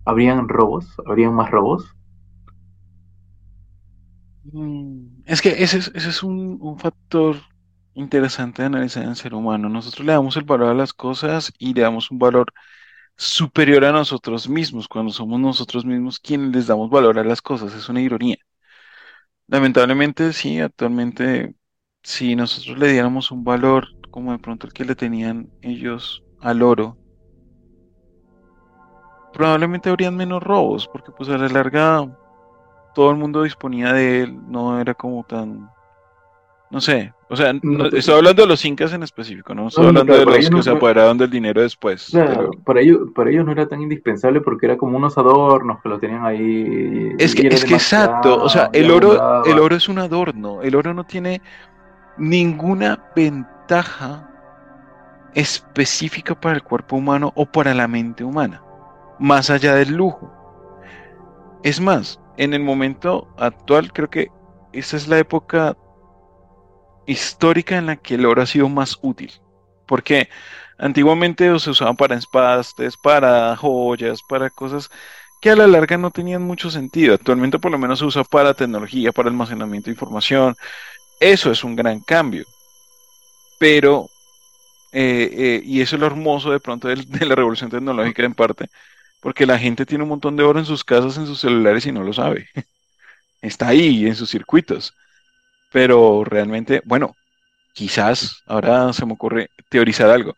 [0.04, 0.96] ¿habrían robos?
[1.06, 1.96] ¿Habrían más robos?
[4.52, 7.36] Mm, es que ese es, un factor
[7.94, 9.70] interesante de analizar en el ser humano.
[9.70, 12.52] Nosotros le damos el valor a las cosas y le damos un valor
[13.16, 17.72] superior a nosotros mismos, cuando somos nosotros mismos quienes les damos valor a las cosas.
[17.72, 18.36] Es una ironía.
[19.48, 21.54] Lamentablemente, sí, actualmente,
[22.06, 26.62] si nosotros le diéramos un valor como de pronto el que le tenían ellos al
[26.62, 26.96] oro,
[29.32, 32.06] probablemente habrían menos robos, porque pues a la larga
[32.94, 35.68] todo el mundo disponía de él, no era como tan
[36.70, 37.52] no sé, o sea,
[37.92, 41.18] estoy hablando de los incas en específico, no estoy hablando de los que se apoderaron
[41.18, 42.12] del dinero después.
[42.64, 45.98] para, ellos, para ellos no era tan indispensable porque era como unos adornos que lo
[45.98, 47.12] tenían ahí.
[47.18, 50.76] Es que, es que exacto, o sea, el oro, el oro es un adorno, el
[50.76, 51.40] oro no tiene
[52.18, 54.30] ninguna ventaja
[55.34, 58.62] específica para el cuerpo humano o para la mente humana,
[59.18, 60.32] más allá del lujo.
[61.62, 64.28] Es más, en el momento actual creo que
[64.72, 65.76] esta es la época
[67.06, 69.32] histórica en la que el oro ha sido más útil.
[69.86, 70.28] Porque
[70.78, 74.90] antiguamente se usaban para espastes, para joyas, para cosas
[75.40, 77.14] que a la larga no tenían mucho sentido.
[77.14, 80.56] Actualmente por lo menos se usa para tecnología, para almacenamiento de información.
[81.20, 82.44] Eso es un gran cambio.
[83.58, 84.08] Pero
[84.98, 86.96] eh, eh, y eso es lo hermoso de pronto de,
[87.26, 88.70] la revolución tecnológica en parte,
[89.20, 91.92] porque la gente tiene un montón de oro en sus casas, en sus celulares y
[91.92, 92.48] no lo sabe.
[93.42, 94.94] Está ahí en sus circuitos.
[95.72, 97.14] Pero realmente, bueno,
[97.74, 100.36] quizás, ahora se me ocurre teorizar algo,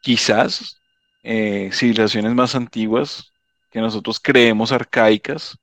[0.00, 0.80] quizás
[1.22, 3.32] eh, civilizaciones más antiguas
[3.70, 5.58] que nosotros creemos arcaicas,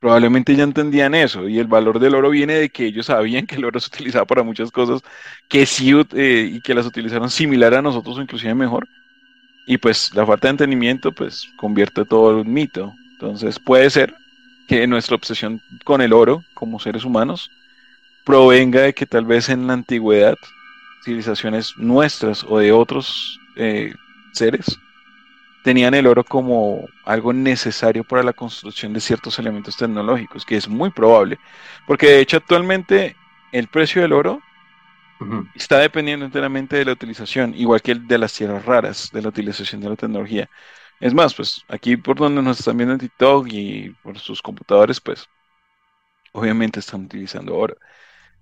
[0.00, 3.56] probablemente ya entendían eso y el valor del oro viene de que ellos sabían que
[3.56, 5.02] el oro se utilizaba para muchas cosas
[5.48, 8.88] que sí eh, y que las utilizaron similar a nosotros o inclusive mejor.
[9.66, 12.94] Y pues la falta de entendimiento pues convierte todo en un mito.
[13.12, 14.14] Entonces puede ser
[14.66, 17.50] que nuestra obsesión con el oro como seres humanos
[18.24, 20.36] provenga de que tal vez en la antigüedad
[21.04, 23.92] civilizaciones nuestras o de otros eh,
[24.32, 24.78] seres
[25.62, 30.68] tenían el oro como algo necesario para la construcción de ciertos elementos tecnológicos, que es
[30.68, 31.38] muy probable,
[31.86, 33.16] porque de hecho actualmente
[33.52, 34.40] el precio del oro
[35.54, 39.28] está dependiendo enteramente de la utilización, igual que el de las tierras raras, de la
[39.28, 40.48] utilización de la tecnología.
[41.00, 45.00] Es más, pues aquí por donde nos están viendo en TikTok y por sus computadores,
[45.00, 45.26] pues
[46.32, 47.76] obviamente están utilizando oro.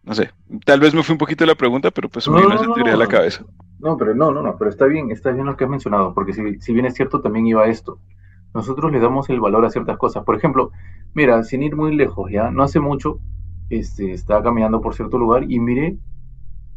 [0.03, 0.31] No sé,
[0.65, 3.45] tal vez me fui un poquito la pregunta, pero pues me no, teoría la cabeza.
[3.79, 6.33] No, pero no, no, no, pero está bien, está bien lo que has mencionado, porque
[6.33, 8.01] si, si bien es cierto, también iba esto.
[8.55, 10.25] Nosotros le damos el valor a ciertas cosas.
[10.25, 10.73] Por ejemplo,
[11.15, 13.21] mira, sin ir muy lejos, ya, no hace mucho,
[13.69, 15.99] este, estaba caminando por cierto lugar y miré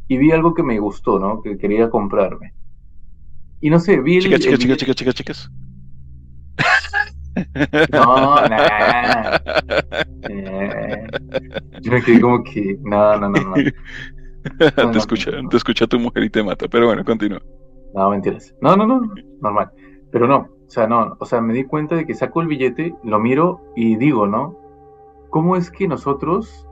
[0.08, 1.42] y vi algo que me gustó, ¿no?
[1.42, 2.54] Que quería comprarme.
[3.62, 5.52] Y no sé, vi el, chicas, chicas, chicas, chicas, chicas, chicas.
[7.92, 9.42] No, nada.
[10.30, 11.08] Eh,
[11.82, 13.54] yo me quedé como que, no, no, no, no.
[14.92, 17.42] te, escucha, te escucha tu mujer y te mata, pero bueno, continúa.
[17.94, 18.54] No, mentiras.
[18.62, 19.02] No, no, no,
[19.42, 19.72] normal.
[20.12, 22.94] Pero no, o sea, no, o sea, me di cuenta de que saco el billete,
[23.04, 24.58] lo miro y digo, ¿no?
[25.30, 26.68] ¿Cómo es que nosotros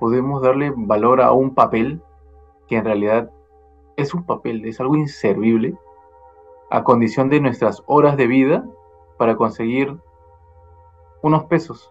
[0.00, 2.02] podemos darle valor a un papel
[2.68, 3.30] que en realidad
[3.96, 5.74] es un papel, es algo inservible,
[6.70, 8.64] a condición de nuestras horas de vida
[9.18, 9.94] para conseguir
[11.22, 11.90] unos pesos?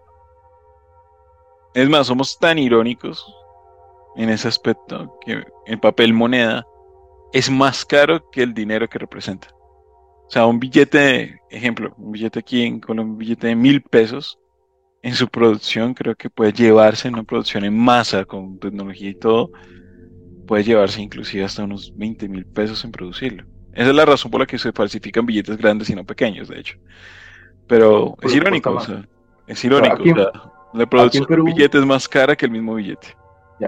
[1.74, 3.26] Es más, somos tan irónicos
[4.16, 6.64] en ese aspecto, que el papel moneda
[7.32, 9.48] es más caro que el dinero que representa.
[10.26, 14.38] O sea, un billete, ejemplo, un billete aquí en Colombia, un billete de mil pesos,
[15.02, 19.14] en su producción creo que puede llevarse en una producción en masa con tecnología y
[19.14, 19.50] todo,
[20.46, 23.44] puede llevarse inclusive hasta unos 20 mil pesos en producirlo.
[23.74, 26.60] Esa es la razón por la que se falsifican billetes grandes y no pequeños, de
[26.60, 26.78] hecho.
[27.66, 29.06] Pero es irónico, o sea,
[29.46, 30.02] es irónico.
[30.02, 30.32] o sea,
[30.72, 33.16] la producción de billete es más cara que el mismo billete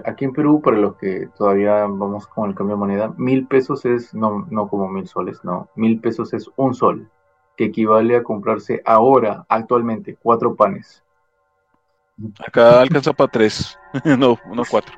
[0.04, 3.84] aquí en Perú, para los que todavía vamos con el cambio de moneda, mil pesos
[3.84, 7.08] es, no, no como mil soles, no, mil pesos es un sol,
[7.56, 11.02] que equivale a comprarse ahora, actualmente, cuatro panes.
[12.46, 14.94] Acá alcanza para tres, no, no cuatro.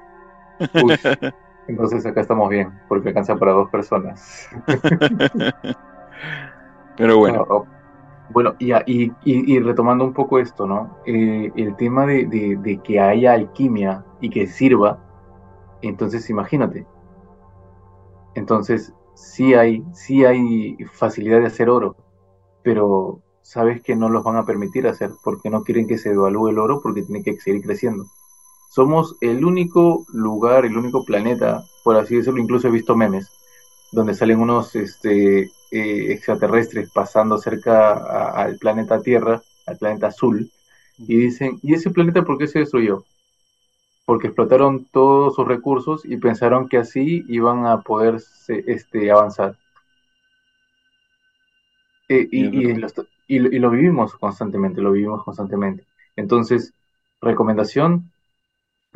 [1.68, 4.48] entonces acá estamos bien, porque alcanza para dos personas.
[6.96, 7.66] Pero bueno.
[8.30, 10.98] Bueno, y, y, y, retomando un poco esto, ¿no?
[11.06, 14.98] Eh, el tema de, de, que haya alquimia y que sirva,
[15.80, 16.86] entonces imagínate.
[18.34, 21.96] Entonces, sí hay, sí hay facilidad de hacer oro,
[22.62, 26.48] pero sabes que no los van a permitir hacer porque no quieren que se devalúe
[26.48, 28.04] el oro porque tiene que seguir creciendo.
[28.78, 33.28] Somos el único lugar, el único planeta, por así decirlo, incluso he visto memes,
[33.90, 40.48] donde salen unos este, eh, extraterrestres pasando cerca al planeta Tierra, al planeta azul,
[40.96, 43.02] y dicen, ¿y ese planeta por qué se destruyó?
[44.04, 49.56] Porque explotaron todos sus recursos y pensaron que así iban a poder este, avanzar.
[52.08, 52.46] Eh, y,
[53.26, 55.84] y, lo vivimos constantemente, lo vivimos constantemente.
[56.14, 56.74] Entonces,
[57.20, 58.12] recomendación,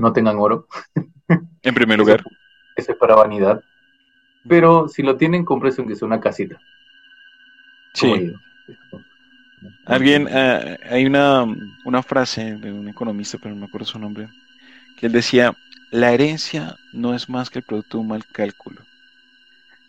[0.03, 0.66] no tengan oro.
[1.64, 2.24] En primer lugar.
[2.74, 3.62] Eso, es para vanidad.
[4.48, 6.59] Pero si lo tienen, compres aunque sea una casita.
[7.94, 8.34] Sí.
[9.86, 11.46] Alguien, eh, hay una,
[11.84, 14.28] una frase de un economista, pero no me acuerdo su nombre,
[14.98, 15.55] que él decía,
[15.92, 18.82] la herencia no es más que el producto de un mal cálculo.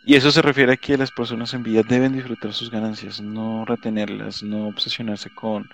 [0.05, 3.65] Y eso se refiere a que las personas en vida deben disfrutar sus ganancias, no
[3.65, 5.67] retenerlas, no obsesionarse con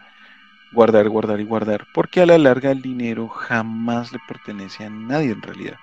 [0.71, 5.31] guardar, guardar y guardar, porque a la larga el dinero jamás le pertenece a nadie
[5.31, 5.77] en realidad.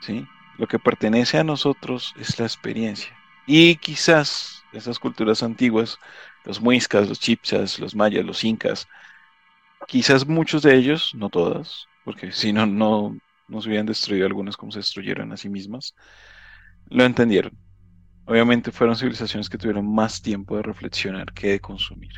[0.00, 0.26] ¿Sí?
[0.58, 3.16] Lo que pertenece a nosotros es la experiencia.
[3.46, 5.98] Y quizás esas culturas antiguas,
[6.44, 8.86] los muiscas, los chipsas, los mayas, los incas,
[9.86, 13.16] quizás muchos de ellos, no todas, porque si no, no
[13.48, 15.94] nos hubieran destruido algunas como se destruyeron a sí mismas,
[16.88, 17.52] lo entendieron.
[18.26, 22.12] Obviamente fueron civilizaciones que tuvieron más tiempo de reflexionar que de consumir,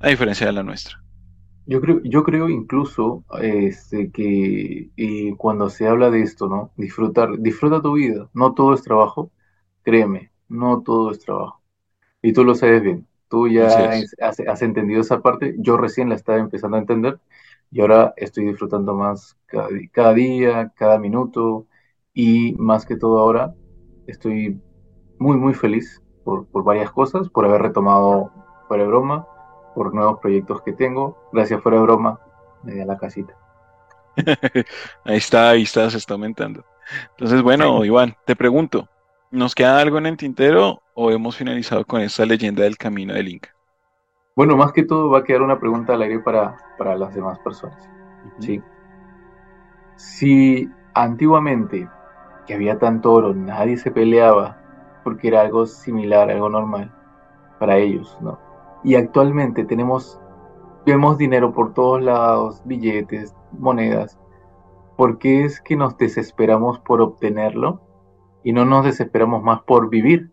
[0.00, 1.02] a diferencia de la nuestra.
[1.66, 6.72] Yo creo, yo creo incluso este, que eh, cuando se habla de esto, ¿no?
[6.76, 9.30] Disfrutar, disfruta tu vida, no todo es trabajo,
[9.82, 11.62] créeme, no todo es trabajo.
[12.22, 13.06] Y tú lo sabes bien.
[13.28, 15.54] Tú ya has, entendido esa parte.
[15.58, 17.20] Yo recién la estaba empezando a entender
[17.70, 19.36] y ahora estoy disfrutando más
[19.92, 21.68] cada, día, cada minuto
[22.12, 23.54] y más que todo ahora
[24.08, 24.60] estoy
[25.20, 28.32] muy, muy feliz por, por varias cosas, por haber retomado
[28.78, 29.26] de broma,
[29.74, 31.16] por nuevos proyectos que tengo.
[31.32, 32.20] Gracias fuera de broma,
[32.62, 33.34] me di a la casita.
[35.04, 36.64] ahí está, ahí está, se está aumentando.
[37.10, 38.88] Entonces, bueno, Iván, te pregunto,
[39.30, 43.28] ¿nos queda algo en el tintero o hemos finalizado con esta leyenda del camino del
[43.28, 43.54] Inca?
[44.34, 47.38] Bueno, más que todo va a quedar una pregunta al aire para, para las demás
[47.40, 47.88] personas.
[48.38, 48.62] ¿sí?
[49.96, 51.88] Si antiguamente
[52.46, 54.56] que había tanto oro, nadie se peleaba
[55.04, 56.92] porque era algo similar, algo normal
[57.58, 58.38] para ellos, ¿no?
[58.82, 60.18] Y actualmente tenemos,
[60.86, 64.18] vemos dinero por todos lados, billetes, monedas.
[64.96, 67.80] ¿Por qué es que nos desesperamos por obtenerlo
[68.42, 70.30] y no nos desesperamos más por vivir?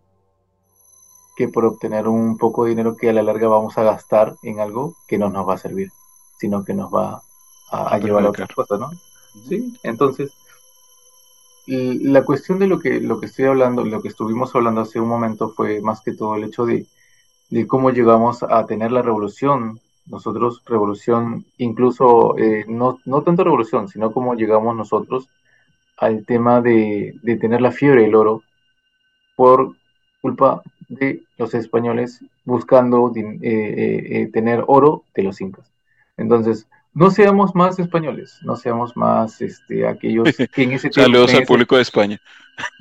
[1.37, 4.59] que por obtener un poco de dinero que a la larga vamos a gastar en
[4.59, 5.91] algo que no nos va a servir,
[6.39, 7.21] sino que nos va
[7.71, 8.89] a, llevar a otras cosas, ¿no?
[9.47, 10.31] Sí, entonces,
[11.67, 15.09] la cuestión de lo que, lo que estoy hablando, lo que estuvimos hablando hace un
[15.09, 16.87] momento fue más que todo el hecho de,
[17.49, 19.79] de cómo llegamos a tener la revolución.
[20.05, 25.29] Nosotros, revolución, incluso, eh, no, no tanto revolución, sino cómo llegamos nosotros
[25.97, 28.43] al tema de, de tener la fiebre del oro
[29.35, 29.75] por
[30.21, 35.71] culpa de los españoles buscando eh, eh, eh, tener oro de los incas.
[36.17, 41.11] Entonces, no seamos más españoles, no seamos más este, aquellos que en ese tiempo...
[41.11, 42.19] Saludos al público de España.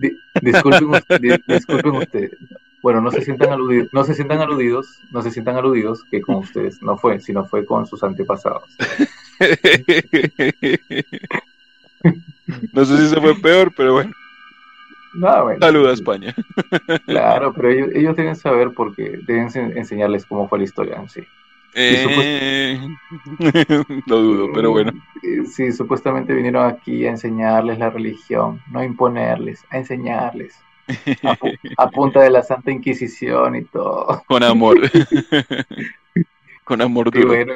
[0.40, 2.30] disculpen, ustedes.
[2.86, 6.36] Bueno, no se sientan aludidos, no se sientan aludidos, no se sientan aludidos que con
[6.36, 8.76] ustedes no fue, sino fue con sus antepasados.
[12.72, 14.12] no sé si se fue peor, pero bueno.
[15.58, 16.32] Saluda a España.
[17.06, 21.22] Claro, pero ellos, ellos, deben saber porque deben enseñarles cómo fue la historia en sí.
[21.74, 22.78] Eh...
[24.06, 24.92] Lo dudo, pero bueno.
[25.24, 30.62] Eh, sí, supuestamente vinieron aquí a enseñarles la religión, no a imponerles, a enseñarles.
[31.78, 34.22] A, punta de la Santa Inquisición y todo.
[34.26, 34.76] Con amor.
[36.64, 37.28] Con amor duro.
[37.28, 37.54] bueno,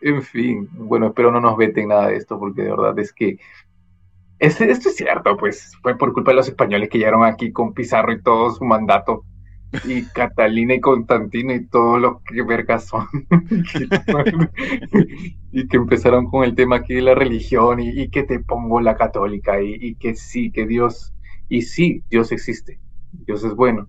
[0.00, 3.38] en fin, bueno, espero no nos veten nada de esto porque de verdad es que
[4.38, 8.12] esto es cierto, pues fue por culpa de los españoles que llegaron aquí con Pizarro
[8.12, 9.24] y todo su mandato,
[9.84, 13.06] y Catalina y Constantino y todo lo que vergas son,
[15.52, 18.96] y que empezaron con el tema aquí de la religión y, que te pongo la
[18.96, 21.12] católica y, que sí, que Dios,
[21.48, 22.80] y sí, Dios existe,
[23.12, 23.88] Dios es bueno,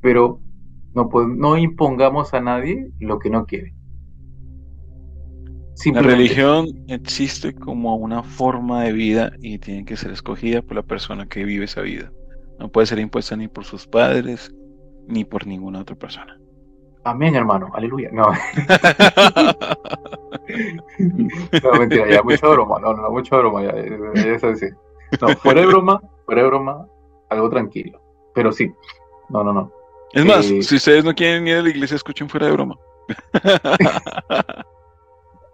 [0.00, 0.40] pero
[0.94, 3.74] no, no impongamos a nadie lo que no quiere.
[5.94, 10.82] La religión existe como una forma de vida y tiene que ser escogida por la
[10.82, 12.12] persona que vive esa vida.
[12.58, 14.54] No puede ser impuesta ni por sus padres
[15.08, 16.38] ni por ninguna otra persona.
[17.04, 17.70] Amén, hermano.
[17.74, 18.10] Aleluya.
[18.12, 18.24] No.
[21.62, 22.78] no, mentira, ya, mucha broma.
[22.80, 23.62] No, no, mucha broma.
[23.62, 24.68] Ya, ya, ya
[25.20, 26.00] No, fuera de broma,
[26.30, 26.86] fuera de broma,
[27.28, 28.00] algo tranquilo.
[28.34, 28.70] Pero sí.
[29.30, 29.72] No, no, no.
[30.12, 32.76] Es más, eh, si ustedes no quieren ir a la iglesia, escuchen fuera de broma.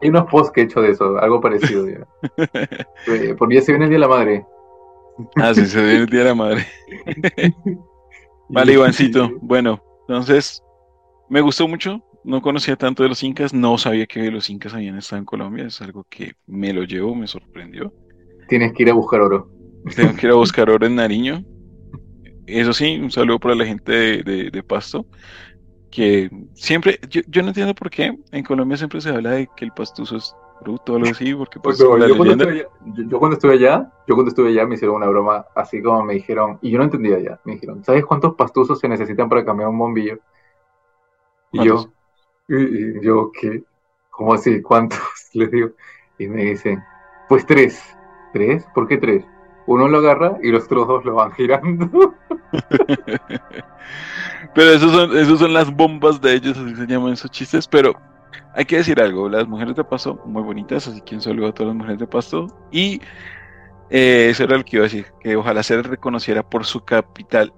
[0.03, 1.89] Hay unos posts que he hecho de eso, algo parecido.
[1.89, 2.07] Ya.
[3.07, 4.45] Eh, por día se viene el Día de la Madre.
[5.37, 6.67] Ah, sí, se viene el Día de la Madre.
[8.51, 9.31] vale, Ivancito.
[9.41, 10.63] Bueno, entonces,
[11.31, 12.03] me gustó mucho.
[12.23, 15.67] No conocía tanto de los incas, no sabía que los incas habían estado en Colombia,
[15.69, 17.95] es algo que me lo llevó, me sorprendió.
[18.49, 19.56] Tienes que ir a buscar oro.
[19.95, 21.45] Tengo que ir a buscar oro en Nariño.
[22.47, 25.07] Eso sí, un saludo para la gente de Pasto
[25.97, 29.65] que siempre, yo, yo, no entiendo por qué en Colombia siempre se habla de que
[29.65, 32.69] el pastuso es bruto o algo así, porque pues, yo, cuando allá,
[33.09, 36.13] yo, cuando estuve allá, yo cuando estuve allá me hicieron una broma así como me
[36.13, 39.71] dijeron, y yo no entendía ya, me dijeron, ¿sabes cuántos pastusos se necesitan para cambiar
[39.71, 40.19] un bombillo?
[41.53, 41.91] Y yo,
[42.49, 43.65] y, yo, ¿qué?
[44.11, 44.61] ¿Cómo así?
[44.61, 44.99] ¿Cuántos?
[45.33, 45.71] Les digo,
[46.19, 46.85] y me dicen,
[47.27, 47.83] pues tres.
[48.35, 48.67] ¿Tres?
[48.75, 49.25] ¿Por qué tres?
[49.67, 52.15] Uno lo agarra y los otros dos lo van girando.
[54.55, 57.69] Pero esos son, esos son las bombas de ellos, así se llaman esos chistes.
[57.69, 57.95] Pero
[58.55, 61.53] hay que decir algo: las mujeres de Pasto, muy bonitas, así que un saludo a
[61.53, 62.47] todas las mujeres de Pasto.
[62.71, 63.01] Y
[63.91, 67.53] eh, eso era lo que iba a decir: que ojalá se reconociera por su capital,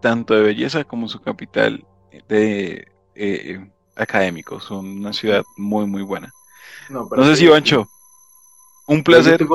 [0.00, 1.86] tanto de belleza como su capital
[2.28, 4.58] de eh, académico.
[4.58, 6.32] Son una ciudad muy, muy buena.
[6.88, 7.88] No, sé si, Bancho,
[8.86, 9.46] un placer.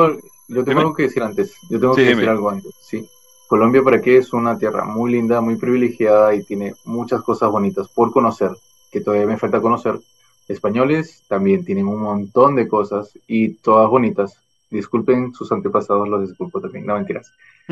[0.48, 1.56] Yo tengo, algo que decir antes.
[1.70, 3.08] Yo tengo que decir algo antes, sí.
[3.48, 7.88] Colombia para qué es una tierra muy linda, muy privilegiada y tiene muchas cosas bonitas
[7.88, 8.52] por conocer,
[8.92, 10.00] que todavía me falta conocer.
[10.48, 14.42] Españoles también tienen un montón de cosas y todas bonitas.
[14.70, 17.32] Disculpen sus antepasados, los disculpo también, no mentiras.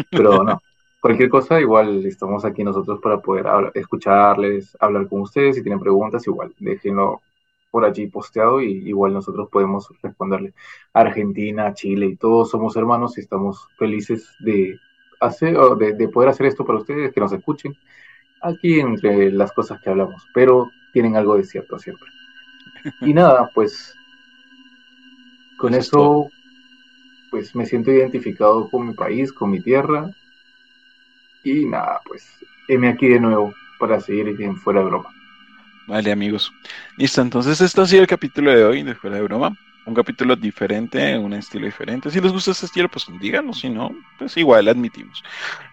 [0.09, 0.61] Pero no,
[1.01, 5.57] cualquier cosa, igual estamos aquí nosotros para poder escucharles, hablar con ustedes.
[5.57, 7.21] Si tienen preguntas, igual déjenlo
[7.75, 10.53] por allí posteado y igual nosotros podemos responderle.
[10.93, 14.79] Argentina, Chile y todos somos hermanos y estamos felices de,
[15.19, 17.75] hacer, de, de poder hacer esto para ustedes, que nos escuchen
[18.41, 22.09] aquí entre las cosas que hablamos, pero tienen algo de cierto siempre.
[23.01, 23.93] Y nada, pues
[25.57, 26.29] con eso,
[27.29, 30.09] pues me siento identificado con mi país, con mi tierra.
[31.43, 32.25] Y nada, pues
[32.69, 35.14] heme aquí de nuevo para seguir en Fuera de Broma.
[35.87, 36.51] Vale, amigos.
[36.97, 39.55] Listo, entonces esto ha sido el capítulo de hoy de Fuera de Broma.
[39.85, 42.09] Un capítulo diferente, un estilo diferente.
[42.09, 43.53] Si les gusta este estilo, pues díganlo.
[43.53, 45.23] Si no, pues igual admitimos.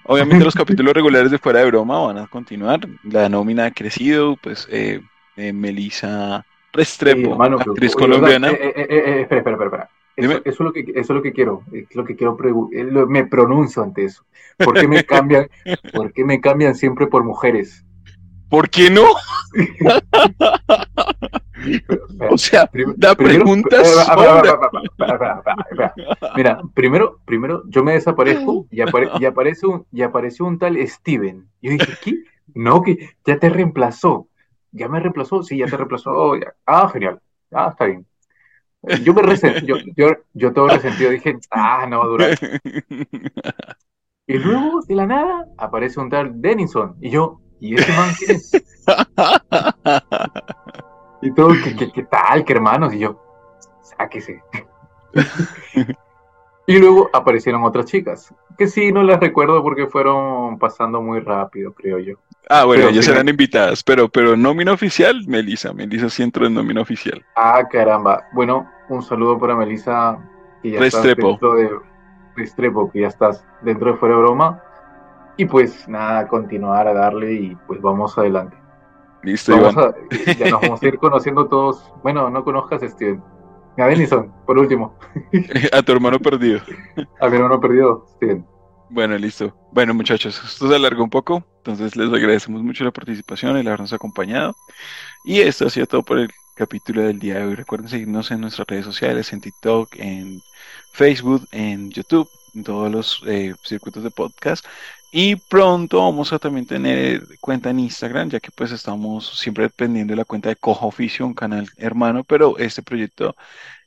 [0.05, 2.81] Obviamente los capítulos regulares de Fuera de Broma van a continuar.
[3.05, 5.01] La nómina ha crecido, pues eh,
[5.37, 8.51] eh Melissa Restrepo, actriz colombiana.
[8.51, 9.91] Eh, eh, eh, espera, espera, espera.
[10.15, 12.37] Eso, eso, es lo que, eso es lo que quiero, es lo que quiero
[13.09, 14.25] me pronuncio ante eso.
[14.59, 15.49] ¿Por qué me cambian,
[15.93, 17.85] ¿por qué me cambian siempre por mujeres?
[18.53, 19.05] ¿Por qué no?
[22.31, 23.79] o sea, la pregunta
[26.37, 28.83] Mira, primero, primero yo me desaparezco y,
[29.21, 31.49] y, aparece un, y apareció un tal Steven.
[31.63, 32.25] Y yo dije, ¿qué?
[32.53, 34.29] No, que ya te reemplazó.
[34.71, 35.43] ¿Ya me reemplazó?
[35.43, 36.35] Sí, ya te reemplazó.
[36.67, 37.23] Ah, genial.
[37.53, 38.05] Ah, está bien.
[39.03, 42.39] Yo me resentí, yo, yo, yo todo resentido dije, ah, no va a durar.
[44.25, 46.97] Y luego, de la nada, aparece un tal Denison.
[47.01, 48.53] Y yo, ¿y ese man quién es?
[51.23, 52.45] y todo, ¿qué, qué, tal?
[52.45, 52.93] ¿Qué hermanos?
[52.93, 53.23] Y yo,
[53.83, 54.43] sáquese.
[56.67, 61.73] y luego aparecieron otras chicas, que sí, no las recuerdo porque fueron pasando muy rápido,
[61.73, 62.17] creo yo.
[62.51, 65.73] Ah, bueno, ya serán invitadas, pero, pero nómina oficial, Melissa.
[65.73, 67.25] Melissa sí entró en nómina oficial.
[67.37, 68.25] Ah, caramba.
[68.33, 70.19] Bueno, un saludo para Melissa,
[70.61, 71.29] que ya Restrepo.
[71.29, 71.71] dentro de
[72.35, 74.61] Restrepo, que ya estás dentro de Fuera de Broma.
[75.37, 78.57] Y pues nada, continuar a darle y pues vamos adelante.
[79.23, 79.95] Listo, vamos A,
[80.39, 81.93] ya nos vamos a ir conociendo todos.
[82.03, 83.23] Bueno, no conozcas a Steven.
[83.79, 84.99] A Denison, por último.
[85.73, 86.61] a tu hermano perdido.
[87.21, 88.45] a mi hermano perdido, Steven.
[88.91, 89.57] Bueno, listo.
[89.73, 93.95] Bueno, muchachos, esto se alargó un poco, entonces les agradecemos mucho la participación el habernos
[93.95, 94.55] acompañado.
[95.25, 97.55] Y esto ha sido todo por el capítulo del día de hoy.
[97.55, 100.43] Recuerden seguirnos en nuestras redes sociales, en TikTok, en
[100.93, 104.67] Facebook, en YouTube, en todos los eh, circuitos de podcast.
[105.15, 110.13] Y pronto vamos a también tener cuenta en Instagram, ya que pues estamos siempre dependiendo
[110.13, 113.37] de la cuenta de Coja Oficio, un canal hermano, pero este proyecto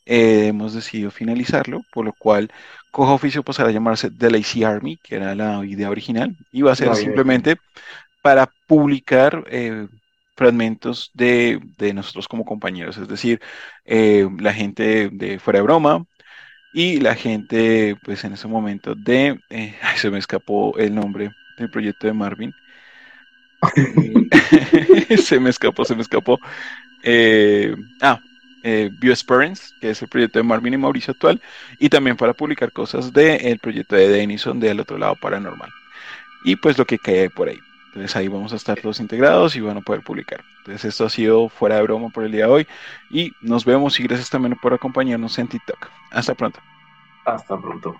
[0.06, 2.52] eh, hemos decidido finalizarlo, por lo cual
[2.92, 6.74] Coja Oficio pasará a llamarse The Lazy Army, que era la idea original, y va
[6.74, 7.58] a ser simplemente
[8.22, 9.88] para publicar eh,
[10.36, 11.60] fragmentos de,
[11.96, 13.42] nosotros como compañeros, es decir,
[13.86, 16.06] eh, la gente de Fuera de Broma
[16.76, 19.40] y la gente, pues en ese momento de,
[19.96, 22.54] se me escapó el nombre del proyecto de Marvin.
[25.24, 26.38] se me escapó, se me escapó.
[28.02, 28.20] ah,
[28.64, 28.92] eh,
[29.80, 31.42] que es el proyecto de Marvin y Mauricio actual,
[31.80, 35.70] y también para publicar cosas del proyecto de Denison del otro lado paranormal.
[36.44, 37.60] Y pues lo que cae por ahí.
[37.96, 40.43] Entonces ahí vamos a estar todos integrados y van a poder publicar.
[40.58, 42.68] Entonces esto ha sido fuera de broma por el día de hoy
[43.10, 45.88] y nos vemos y gracias también por acompañarnos en TikTok.
[46.12, 46.60] Hasta pronto.
[47.24, 47.96] Hasta pronto.